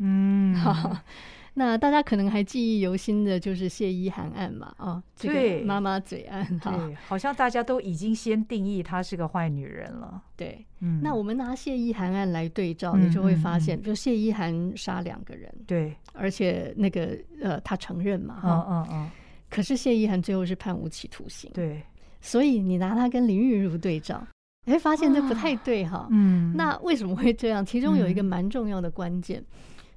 [0.00, 0.96] 嗯，好，
[1.54, 19.10] 那大家可能还记忆犹新的就是谢依涵案嘛，啊，这个妈妈嘴案，对，好像大家都已经先定义她是个坏女人了，对，嗯，那我们拿谢依涵案来对照，你就会发现，就谢依涵杀两个人，对，而且那个呃，她承认嘛，嗯嗯嗯，
[19.50, 21.82] 可是谢依涵最后是判无期徒刑，对，
[22.22, 24.26] 所以你拿她跟林玉如对照，
[24.64, 27.66] 你会发现这不太对哈，嗯，那为什么会这样？
[27.66, 29.44] 其中有一个蛮重要的关键。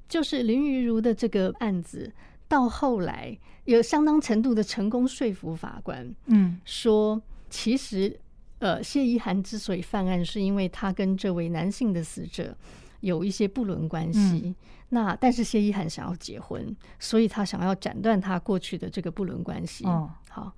[0.07, 2.11] 就是林玉如的这个案子，
[2.47, 8.19] 到后来有相当程度的成功说服法官，嗯，说其实，
[8.59, 12.55] 呃，谢依涵之所以犯案，是因为他跟这位男性的死者
[12.99, 14.55] 有一些不伦关系。
[14.89, 19.85] 那但是谢依涵想要结婚，所以他想要斩断他过去的这个不伦关系。
[19.85, 20.53] 哦，好，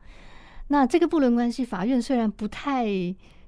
[0.68, 2.86] 那这个不伦关系，法院虽然不太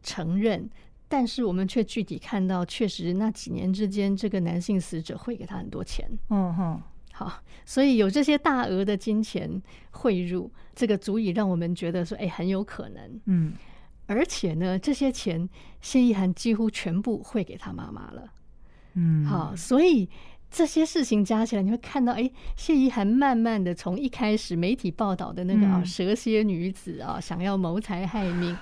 [0.01, 0.69] 承认。
[1.09, 6.05] 但是我们却具体看到，确实那几年之间，这个男性死者汇给他很多钱。
[6.29, 6.81] 嗯哼，
[7.13, 13.21] 好，所以有这些大额的金钱汇入，这个足以让我们觉得说，哎，很有可能。
[13.25, 13.53] 嗯，
[14.05, 15.47] 而且呢，这些钱
[15.79, 18.29] 谢依涵几乎全部汇给他妈妈了。
[18.95, 20.09] 嗯，好，所以
[20.51, 28.57] 这些事情加起来，你会看到，哎，谢依涵慢慢的从一开始媒体报道的那个啊蛇蝎女子啊，想要谋财害命。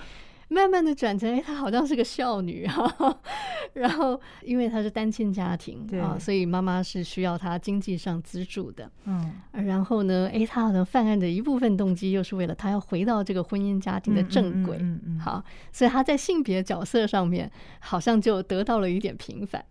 [0.48, 3.20] 慢慢的转成，哎，她好像是个孝女哈，
[3.74, 19.66] 然后因为她是单亲家庭啊，所以妈妈是需要她经济上资助的，嗯，然后呢，哎，她好像犯案的一部分动机又是为了她要回到这个婚姻家庭的正轨，嗯嗯，好，所以她在性别角色上面好像就得到了一点平反，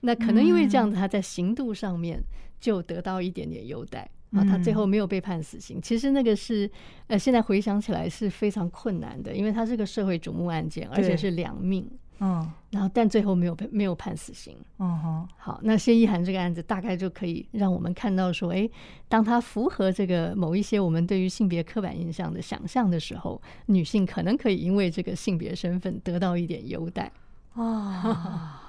[0.00, 2.22] 那可能因为这样子，她在刑度上面
[2.60, 4.08] 就得到一点点优待。
[4.34, 5.80] 啊，他最后没有被判死刑。
[5.80, 6.70] 其实那个是，
[7.06, 11.88] 呃，现在回想起来是非常困难的，因为他是个社会瞩目案件，而且是两命。
[12.20, 14.56] 嗯，然后但最后没有没有判死刑。
[14.78, 18.70] 嗯哼，好，那谢依涵这个案子大概就可以让我们看到说，哎，
[19.08, 27.10] 当他符合这个某一些我们对于性别刻板印象的想象的时候，女性可能可以因为这个性别身份得到一点优待。
[27.54, 28.63] 啊。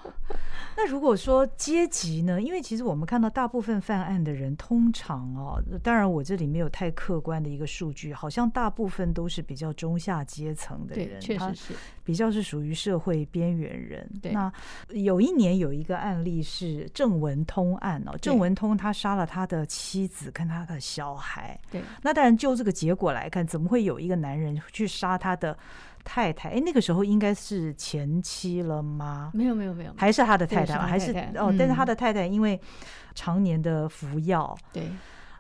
[0.78, 2.42] 那如果说阶级呢？
[2.42, 14.10] 因为其实我们看到大部分犯案的人，通常哦，当然我这里没有太客观的一个数据，好像大部分都是比较中下阶层的人，确实是比较是属于社会边缘人。
[14.34, 14.52] 那
[14.90, 21.58] 有一年有一个案例是郑文通案哦，郑文通他杀了他的妻子跟他的小孩。
[21.72, 25.58] 对，那当然就这个结果来看，怎么会有一个男人去杀他的？
[26.06, 29.32] 太太，哎，那个时候应该是前妻了吗？
[29.34, 32.58] 没有没有没有，还是他的太太，还是哦，但是他的太太因为
[33.14, 34.90] 常年的服药，对，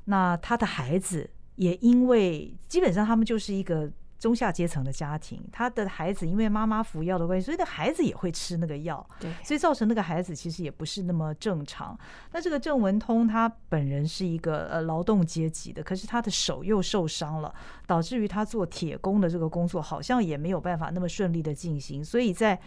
[0.04, 3.90] 那他的孩子也因为基本上他们就是一个。
[4.18, 11.98] 中下阶层的家庭，他的孩子因为妈妈服药的关系，所以的孩子也会吃那个药，对，所以造成那个孩子其实也不是那么正常。
[12.32, 17.54] 那这个郑文通他本人是一个呃劳动阶级的，可是他的手又受伤了，
[17.86, 22.60] 导致于他做铁工的这个工作好像也没有办法那么顺利的进行，所以在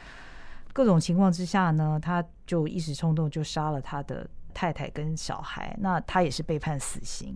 [0.73, 4.29] 各种情况之下呢，他就一时冲动就杀了他的。
[4.59, 7.33] 太太跟小孩，那他也是被判死刑。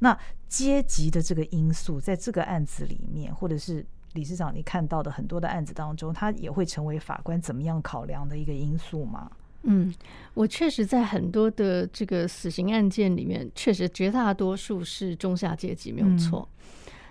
[0.00, 0.14] 那
[0.46, 9.30] 阶级的这个因素，在这个案子里面，或者是理事长你看到的很多的案子当中，他也会成为法官怎么样考量的一个因素吗？
[9.62, 9.90] 嗯，
[10.34, 16.46] 我确实在很多的这个死刑案件里面，确实绝大多数是中下阶级，没有错。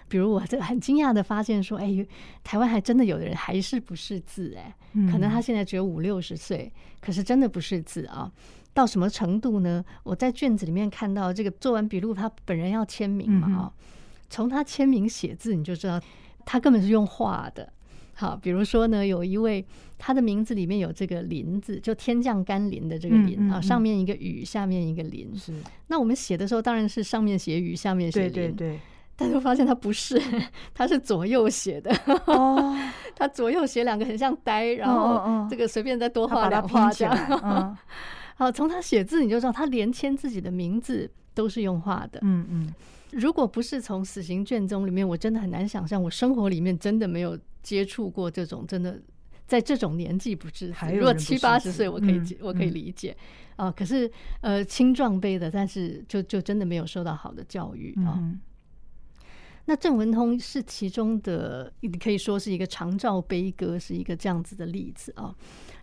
[0.08, 2.06] 比如我这很惊讶的发现说，哎，
[2.44, 4.76] 台湾还真的有的人还是不识字，哎，
[5.12, 8.32] 可能他现在只有五六十岁，可是真的不识字啊。
[8.76, 9.84] 到什么程度呢？
[10.04, 13.72] 我在卷子里面看到这个做完笔录，他本人要签名嘛啊，
[14.30, 16.00] 从他签名写字你就知道
[16.44, 17.72] 他根本是用画的。
[18.16, 19.66] 好，比如说呢，有一位
[19.98, 25.34] 他的名字里面有这个“林”字，就天降甘霖的这个“林”啊，上面一个雨，下面一个林。
[25.38, 25.54] 是。
[25.88, 28.32] 那我们写的时候当然是上面写雨，下面写林。
[28.32, 28.80] 对对对。
[29.18, 30.22] 但是发现他不是，
[30.76, 31.94] 他是左右写的。
[32.26, 32.78] 哦。
[33.16, 37.78] 他左右写两个很像呆，然后这个随便再多画两画这样。
[38.36, 42.20] 好，从他写字你就知道，他连签自己的名字都是用画的。
[42.22, 42.74] 嗯嗯，
[43.12, 49.02] 如果不是从死刑卷宗里面，我真的很难想象，我生活里面真的没有接触过这种真的
[49.48, 50.74] 在这种年纪不识字。
[50.94, 53.16] 如果七八十岁，我可以我可以理解
[53.56, 53.72] 啊。
[53.72, 58.22] 可是呃，青壮辈的，但是就就真的没有受到好的教育啊。
[59.68, 65.34] 那郑文通是其中的，你可以说是一个长照悲歌，是一个这样子的例子啊。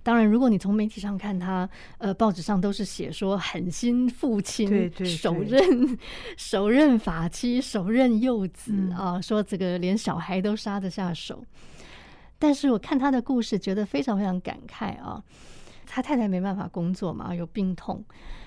[0.04, 5.98] 当然，如果你从媒体上看他，呃，报纸上都是写说狠心父亲，手刃
[6.36, 11.44] 手刃法妻，手刃幼子啊，说这个连小孩都杀得下手。
[12.36, 15.22] 但是我看他的故事，觉得非常非常感慨啊。
[15.86, 18.04] 他太太没办法工作嘛，有病痛，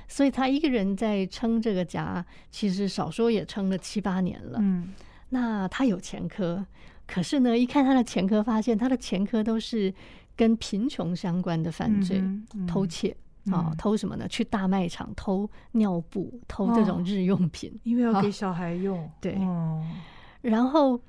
[0.09, 4.57] 所以他一个人在撑这个家，其实少说也撑了七八年了。
[4.61, 4.89] 嗯，
[5.29, 6.65] 那他有前科，
[7.07, 9.93] 可是呢，一看他的前科，发现他的前科都是。
[10.35, 12.23] 跟贫穷相关的犯罪，
[12.67, 13.15] 偷窃
[13.51, 14.27] 啊，偷什么呢？
[14.27, 19.09] 去大卖场偷尿布，偷这种日用品，因为要给小孩用。
[19.21, 19.37] 对，
[20.41, 20.99] 然后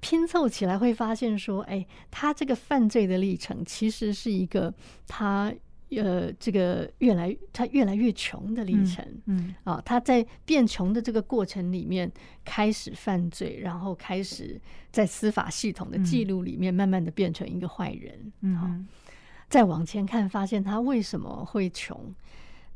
[0.00, 4.72] 拼凑起来会发现说，哎，他这个犯罪的历程其实是一个
[5.06, 5.52] 他。
[5.90, 12.10] 呃，这个越来他越来越穷的历程，嗯啊，他在变穷的这个过程里面
[12.44, 18.86] 开始犯罪，然后开始在司法系统的记录里面慢慢的变成一个坏人，嗯，
[19.48, 22.12] 再往前看，发现他为什么会穷？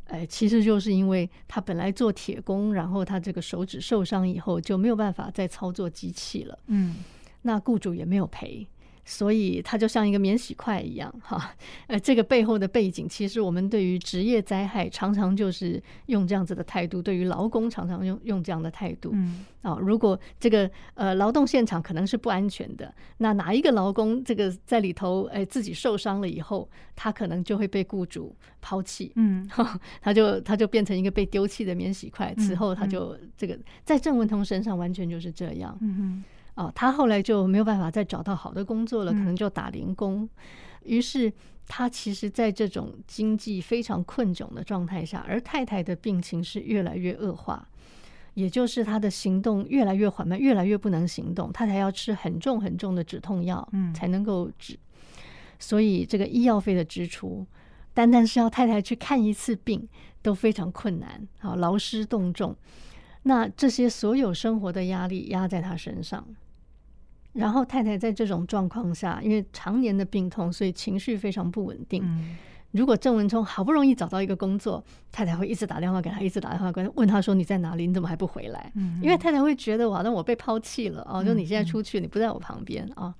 [0.07, 6.97] 哎，其实就是因为他本来做铁工，然后他这个手指受伤以后就没有办法再操作机器了，嗯，
[7.43, 8.67] 那雇主也没有赔。
[9.11, 11.51] 所以它就像一个免洗筷一样，哈，
[11.87, 29.49] 呃，这个背后的背景，其实我们对于职业灾害常常就是用这样子的态度，对于劳工常常用用这样的态度，嗯，啊，如果这个呃劳动现场可能是不安全的，那哪一个劳工这个在里头，哎，自己受伤了以后，他可能就会被雇主抛弃，嗯，
[30.03, 36.23] 他就他就变成一个被丢弃的免洗筷，此后他就这个在郑文通身上完全就是这样，嗯
[36.59, 40.29] 哦，他后来就没有办法再找到好的工作了，可能就打零工。
[40.83, 41.33] 于是
[41.69, 47.69] 他其实，在这种经济非常困窘的状态下，而太太的病情是越来越恶化，
[48.35, 51.53] 也就是他的行动越来越缓慢，越来越不能行动。
[51.53, 54.77] 太太要吃很重很重的止痛药，嗯，才能够止。
[55.61, 57.47] 所以这个医药费的支出，
[57.95, 59.89] 单单是要太太去看一次病
[60.23, 62.57] 都非常困难，好劳师动众。
[63.23, 66.27] 那这些所有生活的压力压在他身上。
[67.39, 72.03] 然后太太在这种状况下，因为常年的病痛，所以情绪非常不稳定。
[72.73, 77.87] 如果郑文聪好不容易找到一个工作，太太会一直打电话给他，一直打电话给他，问他说：“你在哪里？
[77.87, 78.71] 你怎么还不回来？”
[79.01, 81.25] 因为太太会觉得，哇，那我被抛弃了啊！
[81.25, 83.15] 就你现在出去，你不在我旁边啊。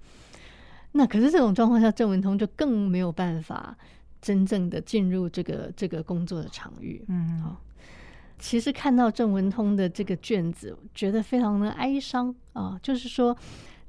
[0.93, 3.75] 那可是这种状况下，郑文通就更没有办法
[4.21, 7.03] 真正的进入这个这个工作的场域。
[7.09, 7.57] 嗯，好。
[8.39, 13.35] 其实看到郑文通的这个卷子，觉得非常的哀伤啊，就是说。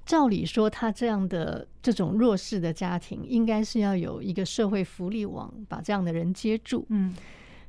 [0.10, 6.84] 照理说，他这样的这种弱势的家庭，应该是要有一个社会福利网，把这样的人接住。
[6.90, 7.16] 嗯，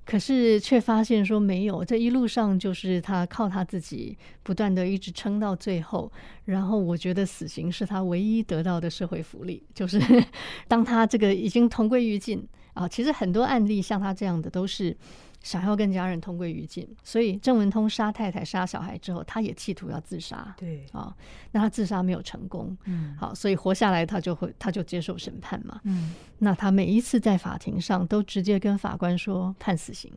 [0.06, 6.10] 可是却发现说没有，这一路上就是他靠他自己不断的一直撑到最后。
[6.46, 10.00] 然后我觉得死刑是他唯一得到的社会福利，就是
[10.66, 12.88] 当他这个已经同归于尽啊。
[12.88, 14.96] 其实很多案例像他这样的都是。
[15.42, 20.54] 想要跟家人同归于尽，所以郑文通杀太太、杀小孩之后，他也企图要自杀。
[20.58, 21.14] 对啊，
[21.52, 22.76] 那他自杀没有成功。
[22.84, 25.80] 嗯，好，所以活下来，他就会他就接受审判嘛。
[25.84, 30.12] 嗯，那他每一次在法庭上都直接跟法官说判死刑，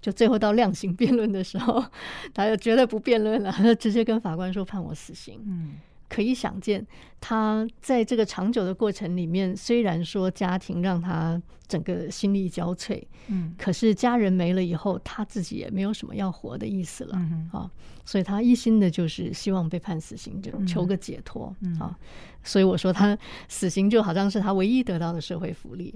[0.00, 1.84] 就最后到量刑辩论的时候，
[2.34, 5.40] 他就绝对不辩论了，他就直接跟法官说判我死刑。
[5.46, 5.74] 嗯。
[6.08, 6.86] 可以想见，
[7.20, 17.18] 他在这个长久的过程里面，虽然说家庭让他整个心力交瘁，嗯，可是家人没了以后，他自己也没有什么要活的意思了，
[17.50, 17.70] 啊，
[18.04, 21.98] 所以他一心的就是希望被判死刑，就求个解脱啊。
[22.42, 25.94] 所以我说，他死刑就好像是他唯一得到的社会福利。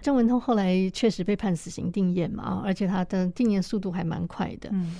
[0.00, 4.96] 郑文通后来确实被判死刑定谳嘛，而且他的定谳速度还蛮快的，嗯。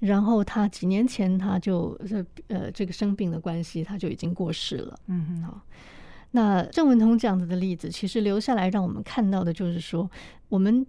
[0.00, 4.98] 然后他几年前他就这呃这个生病的关系，他就已经过世了。
[5.06, 5.60] 嗯哼，好。
[6.32, 10.10] 那郑文通这样子的例子，其实留下来让我们看到的就是说，
[10.50, 10.86] 我们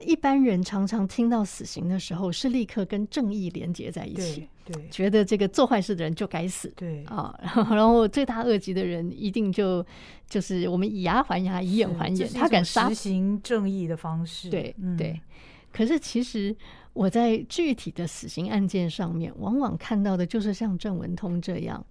[0.00, 7.34] 一般人常常听到死刑的时候，是立刻跟正义连结在一起，对，觉得这个做坏事的人就该死，对啊，
[7.70, 9.82] 然后罪大恶极的人一定就
[10.28, 15.18] 就是我们以牙还牙，以眼还眼，他敢杀，实行正义的方式，对对。
[15.72, 16.54] 可是其实。
[16.94, 21.84] 我在具体的死刑案件上面，往往看到的就是像郑文通这样。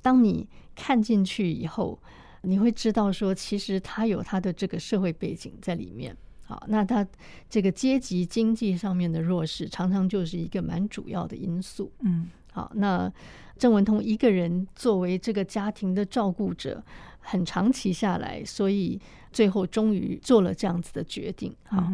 [0.00, 2.00] 当你看进去以后，
[2.42, 6.16] 你会知道说，其实他有他的这个社会背景在里面。
[6.44, 7.06] 好，那他
[7.50, 11.92] 这个阶级经济上面的弱势，常常就是一个蛮主要的因素。
[12.00, 13.12] 嗯，好，那
[13.58, 16.82] 郑文通一个人作为这个家庭的照顾者，
[17.18, 18.98] 很长期下来，所以
[19.32, 21.54] 最后终于做了这样子的决定。
[21.64, 21.92] 好，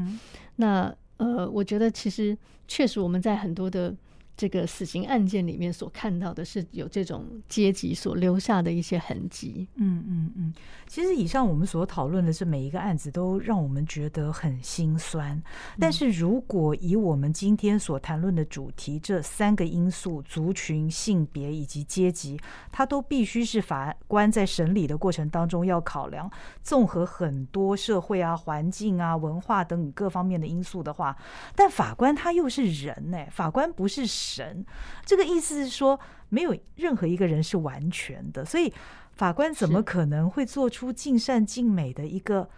[0.57, 0.95] 那。
[1.23, 3.95] 呃，我觉得其实确实我们在很多的。
[4.37, 9.69] 这个死刑案件里面所看到的是有这种阶级所留下的一些痕迹。
[9.77, 10.55] 嗯嗯嗯。
[10.87, 15.41] 其实以上我们所讨论的是每一个案子都让我们觉得很心酸。
[15.79, 22.39] 但是如果以我们今天所谈论的主题，这三个因素——族群、性别以及阶级，
[22.71, 26.31] 它都必须是法官在审理的过程当中要考量，
[26.63, 31.17] 综合很多社会啊、环境啊、文化等各方面的因素的话，
[31.55, 33.19] 但法官他又是人呢？
[33.31, 34.03] 法官不是。
[34.23, 34.65] 神，
[35.05, 35.99] 这个意思是说，
[36.29, 38.73] 没有任何一个人是完全的，所以
[39.13, 42.49] 法官怎么可能会做出尽善尽美的一个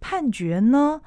[0.00, 1.00] 判决呢？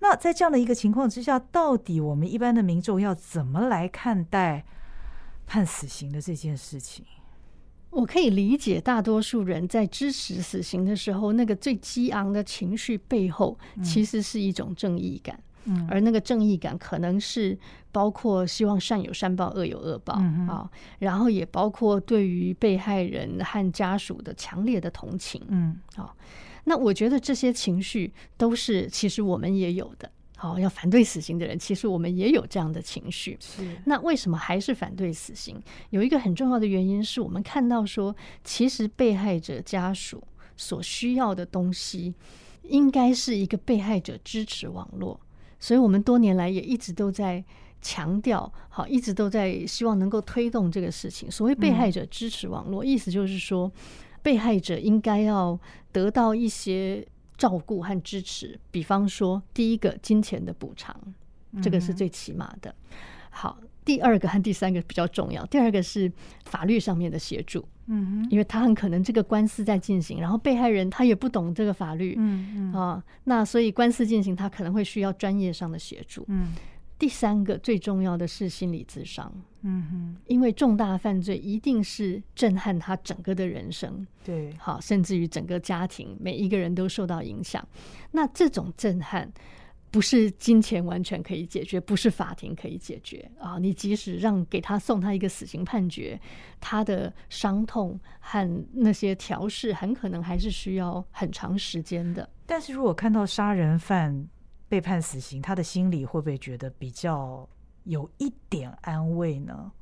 [0.00, 4.64] 那在这样的一个情况之下，到底我们一般的民众要怎么来看待
[5.46, 7.04] 判死刑的这件事情？
[7.90, 15.36] 我可以理解，大多数人在支持死刑的时候，那个最激昂的情绪背后，其实是一种正义感。
[15.36, 15.42] 嗯，
[15.88, 17.58] 而那个正义感可能是
[17.92, 20.14] 包括希望善有善报，恶有恶报
[20.48, 25.42] 啊，然后也包括对于被害人和家属的强烈的同情。
[25.48, 26.16] 嗯，好，
[26.64, 30.10] 那我觉得这些情绪都是其实我们也有的。
[30.36, 33.36] 好，要反对死刑的人，其实我们也有这样的情绪。
[33.38, 35.62] 是，那为什么还是反对死刑？
[35.90, 40.24] 有一个很重要的原因是我们看到说，其实被害者家属
[40.56, 42.14] 所需要的东西，
[42.62, 45.20] 应该是一个被害者支持网络。
[45.60, 47.44] 所以，我们多年来也一直都在
[47.82, 51.30] 强调，好，一直都在希望能够推动这个事情。
[51.30, 53.70] 所谓被害者支持网络，意思就是说，
[54.22, 55.58] 被害者应该要
[55.92, 57.06] 得到一些
[57.36, 58.58] 照顾和支持。
[58.70, 60.94] 比方说，第一个，金钱的补偿，
[61.62, 62.74] 这个是最起码的。
[63.30, 65.44] 好，第二个和第三个比较重要。
[65.46, 66.10] 第二个是
[66.44, 67.64] 法律上面的协助。
[67.92, 76.24] 嗯，因为他很可能这个官司在进行，然后被害人他也不懂这个法律，嗯嗯啊，那所以官司进行，他可能会需要专业上的协助。
[76.28, 76.52] 嗯，
[76.98, 79.32] 第三个最重要的是心理咨商。
[79.62, 87.66] 嗯哼，因为重大犯罪一定是震撼他整个的人生，对，好，甚至于整个家庭，每一个人都受到影响。
[88.12, 89.30] 那这种震撼。
[89.90, 93.58] 不是金钱完全可以解决，不是法庭可以解决啊！
[93.58, 96.20] 你即使让给他送他一个死刑判决，
[96.60, 102.28] 他的伤痛和那些调试，很可能还是需要很长时间的。
[102.46, 104.28] 但是如果看到杀人犯
[104.68, 107.48] 被判死刑，他的心里会不会觉得比较
[107.84, 109.72] 有一点安慰呢？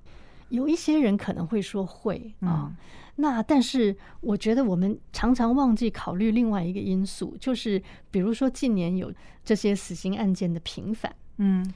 [0.49, 2.73] 有一些人可能会说会啊。
[3.21, 7.83] 那但是我觉得我们常常忘记考虑另外一个因素，就是
[8.13, 9.13] 比如说近年有
[9.45, 11.69] 这些死刑案件的频繁，嗯，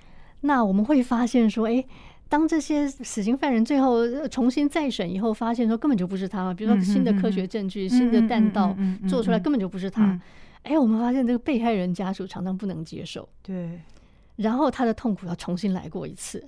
[0.43, 1.85] 那我们会发现说，哎，
[2.29, 8.77] 当这些死刑犯人最后重新再审以后，发现说根本就不是他，比如说新的科学证据、新的弹道
[9.09, 10.17] 做出来根本就不是他，
[10.63, 13.81] 哎，我们发现这个被害人家属常常不能接受，对。
[14.37, 16.47] 然后他的痛苦要重新来过一次。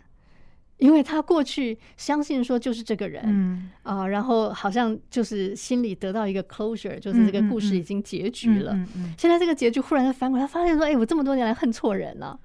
[0.79, 8.72] 因为他过去相信说就是这个人，嗯啊，然后好像就是心里得到一个 closure，就是这个故事已经结局了。
[8.75, 12.39] 嗯嗯现在这个结局忽然翻过来，他发现说：“哎，我这么多年来恨错人了。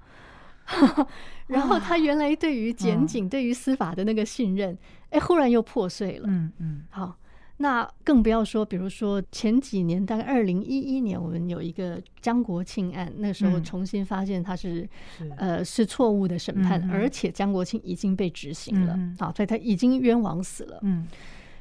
[1.48, 4.78] ”然后他原来对于检警、对于司法的那个信任，
[5.10, 6.28] 哎，忽然又破碎了。
[6.28, 7.16] 嗯嗯，好。
[7.62, 14.88] 那更不要说，比如说前几年，大概二零一一年，我们有一个江国庆案，那时候重新发现他是
[15.36, 20.78] 呃是错误的审判，而且江国庆已经被执行了啊，所以他已经冤枉死了。
[20.80, 21.06] 嗯，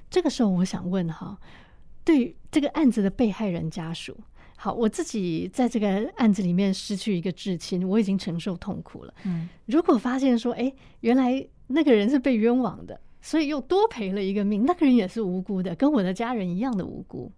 [0.09, 1.37] 这个时候我想问哈，
[2.05, 4.15] 对这个案子的被害人家属，
[4.55, 9.13] 好，我自己在这个案子里面失去一个至亲，我已经承受痛苦了。
[9.25, 10.71] 嗯，如果发现说，哎，
[11.01, 12.97] 原来那个人是被冤枉的。
[13.21, 17.31] 所以又多赔了一个命，那个人也是无辜的，跟我的家人一样的无辜。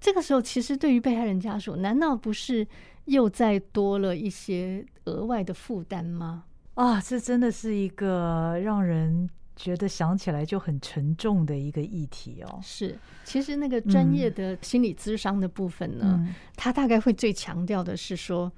[0.00, 2.66] 这个时候，其实对于被害人家属，难道不是
[3.06, 6.44] 又再多了一些额外的负担吗？
[6.74, 12.58] 啊，这真的是一个让人觉得想起来就很沉重的一个议题哦。
[12.62, 16.26] 是，其实那个专业的心理咨商的部分呢，
[16.56, 18.52] 他大概会最强调的是说。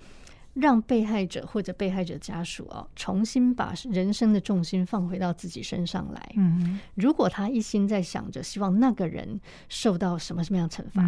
[0.55, 6.33] 让被害者或者被害者家属啊，重新把人生的重心放回到自己身上来。
[6.37, 11.03] 嗯，如果他一心在想着希望那个人受到什么什么样惩罚，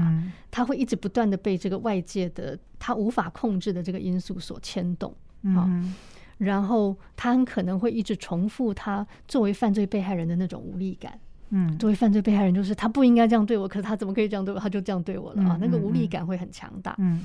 [0.50, 5.14] 他会一直不断的被这个外界的他无法控制的这个因素所牵动。
[5.42, 5.94] 嗯，
[6.38, 11.16] 然后他很可能会一直重复他作为犯罪被害人的那种无力感。
[11.50, 14.58] 嗯，作为犯罪被害人，就是他不应该这样对我，可是他怎么可以这样对我？
[14.58, 15.56] 他就这样对我了啊！
[15.60, 16.96] 那个无力感会很强大。
[16.98, 17.22] 嗯，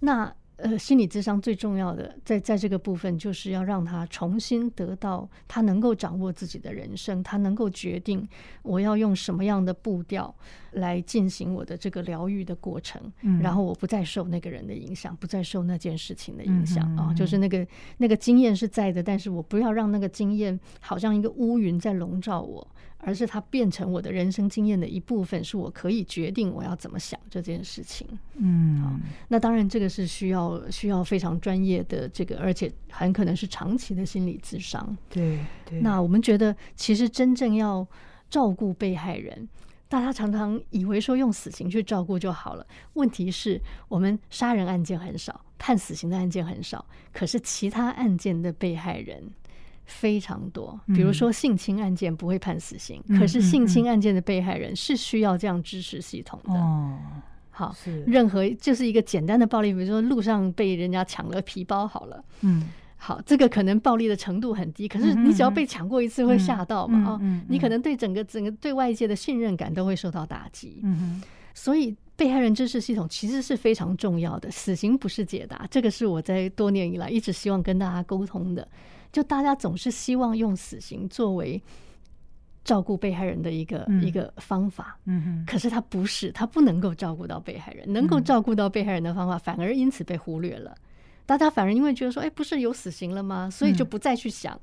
[0.00, 0.30] 那。
[0.56, 8.26] 呃，心理智商最重要的，在在这个部分，就是要让他重新得到他能够掌握自己的人生，他能够决定
[8.62, 10.34] 我要用什么样的步调
[10.72, 17.66] 来进行我的这个疗愈的过程，然后我不再受那个人的影响，不再受那件事情的影响啊，就是那个
[17.98, 22.66] 那个经验是在的，但是我不要让那个经验好像一个乌云在笼罩我。
[22.98, 28.06] 而是它变成我的人生经验的一部分，是我可以决定我要怎么想这件事情。
[28.34, 34.96] 嗯，那当然这个是需要需要非常专业的这个，而且很可能是长期的心理咨商。
[35.08, 35.80] 对对。
[35.80, 37.86] 那我们觉得，其实真正要
[38.28, 39.48] 照顾被害人，
[39.88, 42.66] 大家常常以为说用死刑去照顾就好了。
[42.94, 49.22] 问题是我们杀人案件很少，判死刑的案件很少，可是其他案件的被害人。
[49.86, 56.52] 非常多，比如说性侵案件不会判死刑，可是性侵案件的被害人是需要这样支持系统的。
[56.52, 56.98] 哦，
[57.50, 57.74] 好，
[58.06, 70.80] 任何就是一个简单的暴力，比如说路上被人家抢了皮包，好了，嗯，好，这个可能暴力的程度很低，可是你只要被抢过一次会吓到嘛，啊，你可能对整个整个对外界的信任感都会受到打击。
[70.82, 71.22] 嗯
[71.54, 78.68] 所以被害人支持系统其实是非常重要的，死刑不是解答，这个是我在多年以来一直希望跟大家沟通的。
[79.12, 81.62] 就大家总是希望用死刑作为
[82.64, 90.74] 照顾被害人的一个一个方法，嗯哼，可是他不是，他不能够照顾到被害人，能够照顾到被害人的方法反而因此被忽略了。
[91.24, 93.48] 大家反而因为觉得说，哎，不是有死刑了吗？
[93.50, 94.60] 所以就不再去想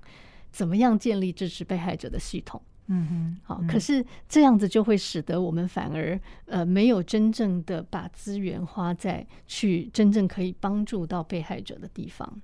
[0.51, 2.61] 怎么样建立支持被害者的系统。
[2.87, 12.41] 嗯哼，好，可是这样子就会使得我们反而呃没有真正的把资源花在去真正可以帮助到被害者的地方。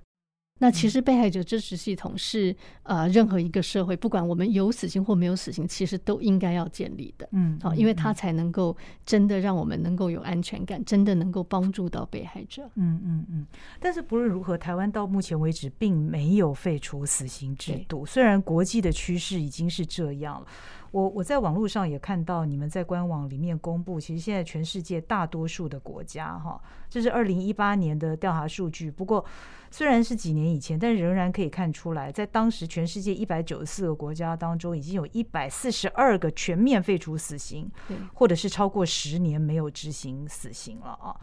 [0.62, 7.26] 那其实被害者支持系统是呃，任何一个社会，不管我们有死刑或没有死刑，其实都应该要建立的。
[7.32, 12.68] 嗯，好，因为它才能够真的让我们能够有安全感，真的能够帮助到被害者。
[12.74, 13.46] 嗯嗯嗯。
[13.80, 20.46] 但是不论如何，台湾到目前为止并没有废除死刑制度，虽然国际的趋势已经是这样了。
[20.90, 28.90] 我我在网络上也看到你们在官网里面公布，其实现在全世界大多数的国家，哈，这是二零一八年的调查数据。
[28.90, 29.24] 不过
[29.72, 37.70] 虽然是几年以前，但仍然可以看出来，在当时全世界一百九十四个国家当中，已经有一百四十二个全面废除死刑，
[38.14, 41.14] 或者是超过十年没有执行死刑了啊。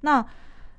[0.00, 0.26] 那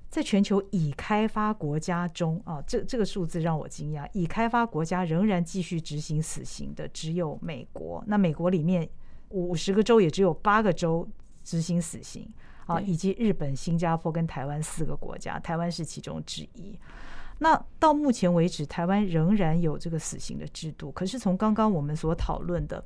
[0.09, 4.09] 在全球已开发国家中啊，这这个数字让我惊讶。
[4.13, 8.03] 已开发国家仍然继续执行死刑的只有美国。
[8.07, 8.89] 那美国里面
[9.29, 11.07] 五十个州也只有八个州
[11.43, 12.27] 执行死刑
[12.65, 16.77] 啊，以及日本、新加坡跟台湾四个国家，台湾是其中之一。
[17.43, 20.91] 那到目前为止，台湾仍然有这个死刑的制度。
[20.91, 22.83] 可是从刚刚我们所讨论的，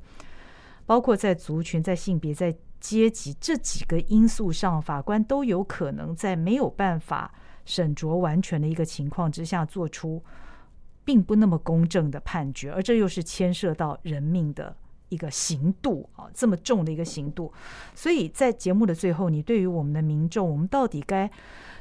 [0.86, 7.34] 包括在族群、在性别、在阶级这几个因素上，法官都有可能在没有办法
[7.66, 10.24] 审酌完全的一个情况之下，做出
[11.04, 14.74] 并不那么公正的判决，而这又是牵涉到人命的
[15.10, 17.52] 一个刑度啊，这么重的一个刑度。
[17.94, 21.30] 所以在节目的最后，你对于我们的民众，我们到底该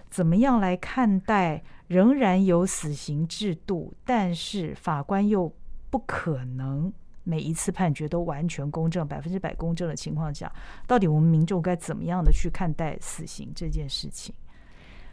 [0.09, 5.53] 怎么样来看待仍然有死刑制度，但是法官又
[5.89, 6.91] 不可能
[7.23, 10.51] 每一次判决都完全公正、百分之百公正的情况下，
[10.87, 14.33] 到底我们民众该怎么样的去看待死刑这件事情？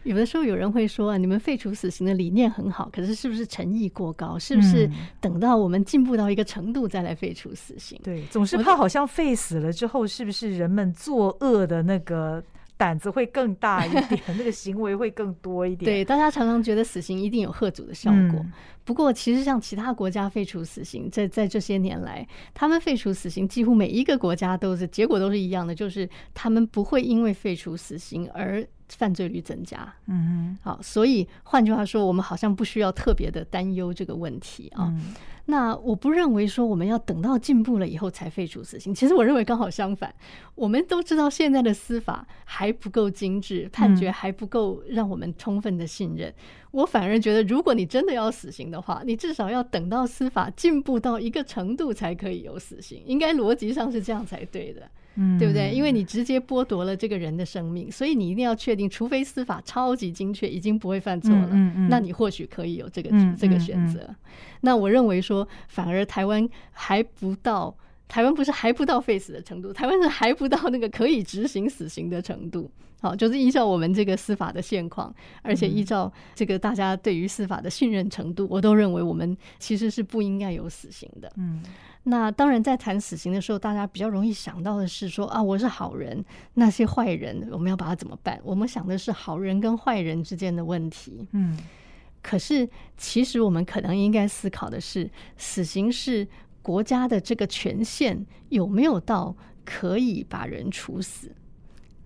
[0.05, 4.39] 有的时候有人会说啊，你们废除死刑的理念很好，可是是不是诚意过高？
[4.39, 8.01] 是不是等到我们进步到一个程度再来废除死刑？
[8.03, 12.43] 对，总是怕好像废死了之后，是不是人们作恶的那个？
[12.83, 15.89] 胆子会更大一点， 那个行为会更多一点。
[15.89, 18.45] 对，大家常常觉得死刑一定有贺阻的效果。
[18.85, 29.93] 不过，其实像其他国家废除死刑，在在这些年来，他们废除死刑，几乎每一个国家都是结果都是一样的，就是他们不会因为废除死刑而犯罪率增加。
[30.07, 34.93] 嗯好，所以换句话说，我们好像不需要特别的担忧这个问题啊。
[35.47, 38.95] 那我不认为说我们要等到进步了以后才废除死刑。
[38.95, 40.15] 其实我认为刚好相反，
[40.55, 46.33] 我们都知道现在的司法还不够精致，判决还不够让我们充分的信任。
[46.73, 54.83] 我反而觉得，如果你真的要死刑的话，你至少要等到司法进步到一个程度才可以有死刑，应该逻辑上是这样才对的。
[55.15, 55.71] 嗯，对不对？
[55.71, 61.49] 因为你直接剥夺了这个人的生命，所以你一定要确定，除非司法超级精确，已经不会犯错了，
[61.91, 64.09] 那你或许可以有这个这个选择。
[64.63, 67.77] 那我认为说，反而台湾还不到，
[68.13, 72.71] 台湾不是还不到废死的程度，台湾是还不到那个可以执行死刑的程度。
[73.01, 81.33] 好，就是依照我们这个司法的现况，而且依照这个大家对于司法的信任程度，我都认为我们其实是不应该有死刑的。
[81.39, 81.63] 嗯。
[82.03, 88.39] 那当然，在谈死刑的时候，大家比较容易想到的是说啊，我是好人，那些坏人，我们要把他怎么办？
[88.45, 91.27] 我们想的是好人跟坏人之间的问题。
[91.33, 91.59] 嗯，
[92.21, 96.29] 可是其实我们可能应该思考的是，死刑是
[96.63, 101.31] 国家的这个权限有没有到可以把人处死？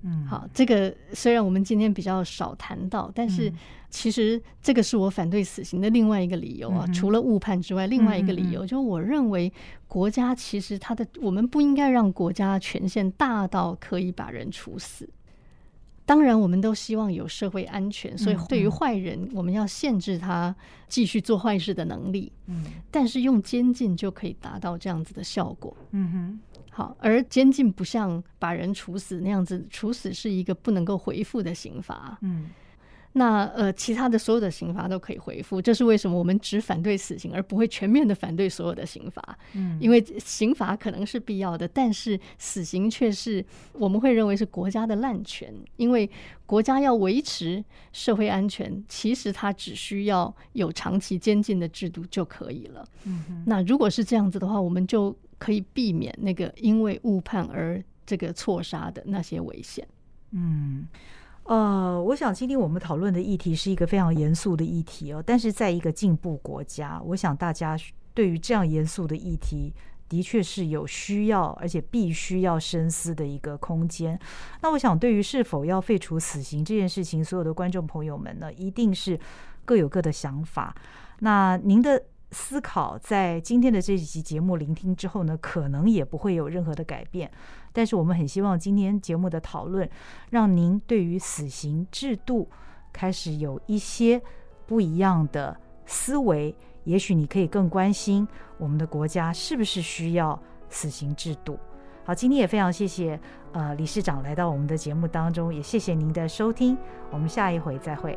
[0.03, 3.53] 嗯，好，这个虽然我们今天比较少谈到，但是。
[3.89, 9.51] 其实这个是我反对死刑的另外一个理由啊，除了误判之外，另外一个理由就是我认为
[9.87, 15.09] 国家其实它的我们不应该让国家权限大到可以把人处死。
[16.07, 20.55] 当然，我们都希望有社会安全，所以对于坏人，我们要限制他
[20.89, 22.33] 继续做坏事的能力。
[22.47, 25.77] 嗯，但是用监禁就可以达到这样子的效果。
[25.91, 26.41] 嗯哼，
[26.71, 32.17] 好，而监禁不像把人处死那样子，处死是一个不能够回复的刑罚。
[32.23, 32.51] 嗯。
[33.19, 39.39] 那呃，其他的所有的刑罚都可以恢复，这是为什么我们只反对死刑，而不会全面的反对所有的刑罚？
[39.55, 43.43] 嗯，因为刑罚可能是必要的，但是死刑却是
[43.73, 46.11] 我们会认为是国家的滥权，因为
[46.45, 52.85] 国家要维持社会安全，其实它只需要有长期监禁的制度就可以了。
[53.05, 59.89] 嗯，那如果是这样子的话，我们就可以避免那个因为误判而这个错杀的那些危险。
[60.33, 60.87] 嗯。
[61.47, 65.23] 呃，我想今天我们讨论的议题是一个非常严肃的议题哦。
[65.25, 67.79] 但是在一个进步国家，我想大家
[68.13, 69.73] 对于这样严肃的议题，
[70.09, 74.19] 的确是有需要而且必须要深思的一个空间。
[74.61, 79.19] 那我想，对于是否要废除死刑这件事情，所有的观众朋友们呢，一定是
[79.65, 80.75] 各有各的想法。
[81.21, 82.03] 那您的。
[82.33, 87.31] 思考在今天的这几集节目聆听之后呢，可能也不会有任何的改变。
[87.73, 89.89] 但是我们很希望今天节目的讨论，
[90.31, 92.49] 让您对于死刑制度
[92.93, 94.21] 开始有一些
[94.67, 96.55] 不一样的思维。
[96.85, 98.27] 也许你可以更关心
[98.59, 101.59] 我们的国家是不是需要死刑制度。
[102.05, 103.19] 好，今天也非常谢谢
[103.53, 106.79] 呃理事长来到我们的节目当中，也谢谢您的收听。
[107.11, 108.17] 我们下一回再会。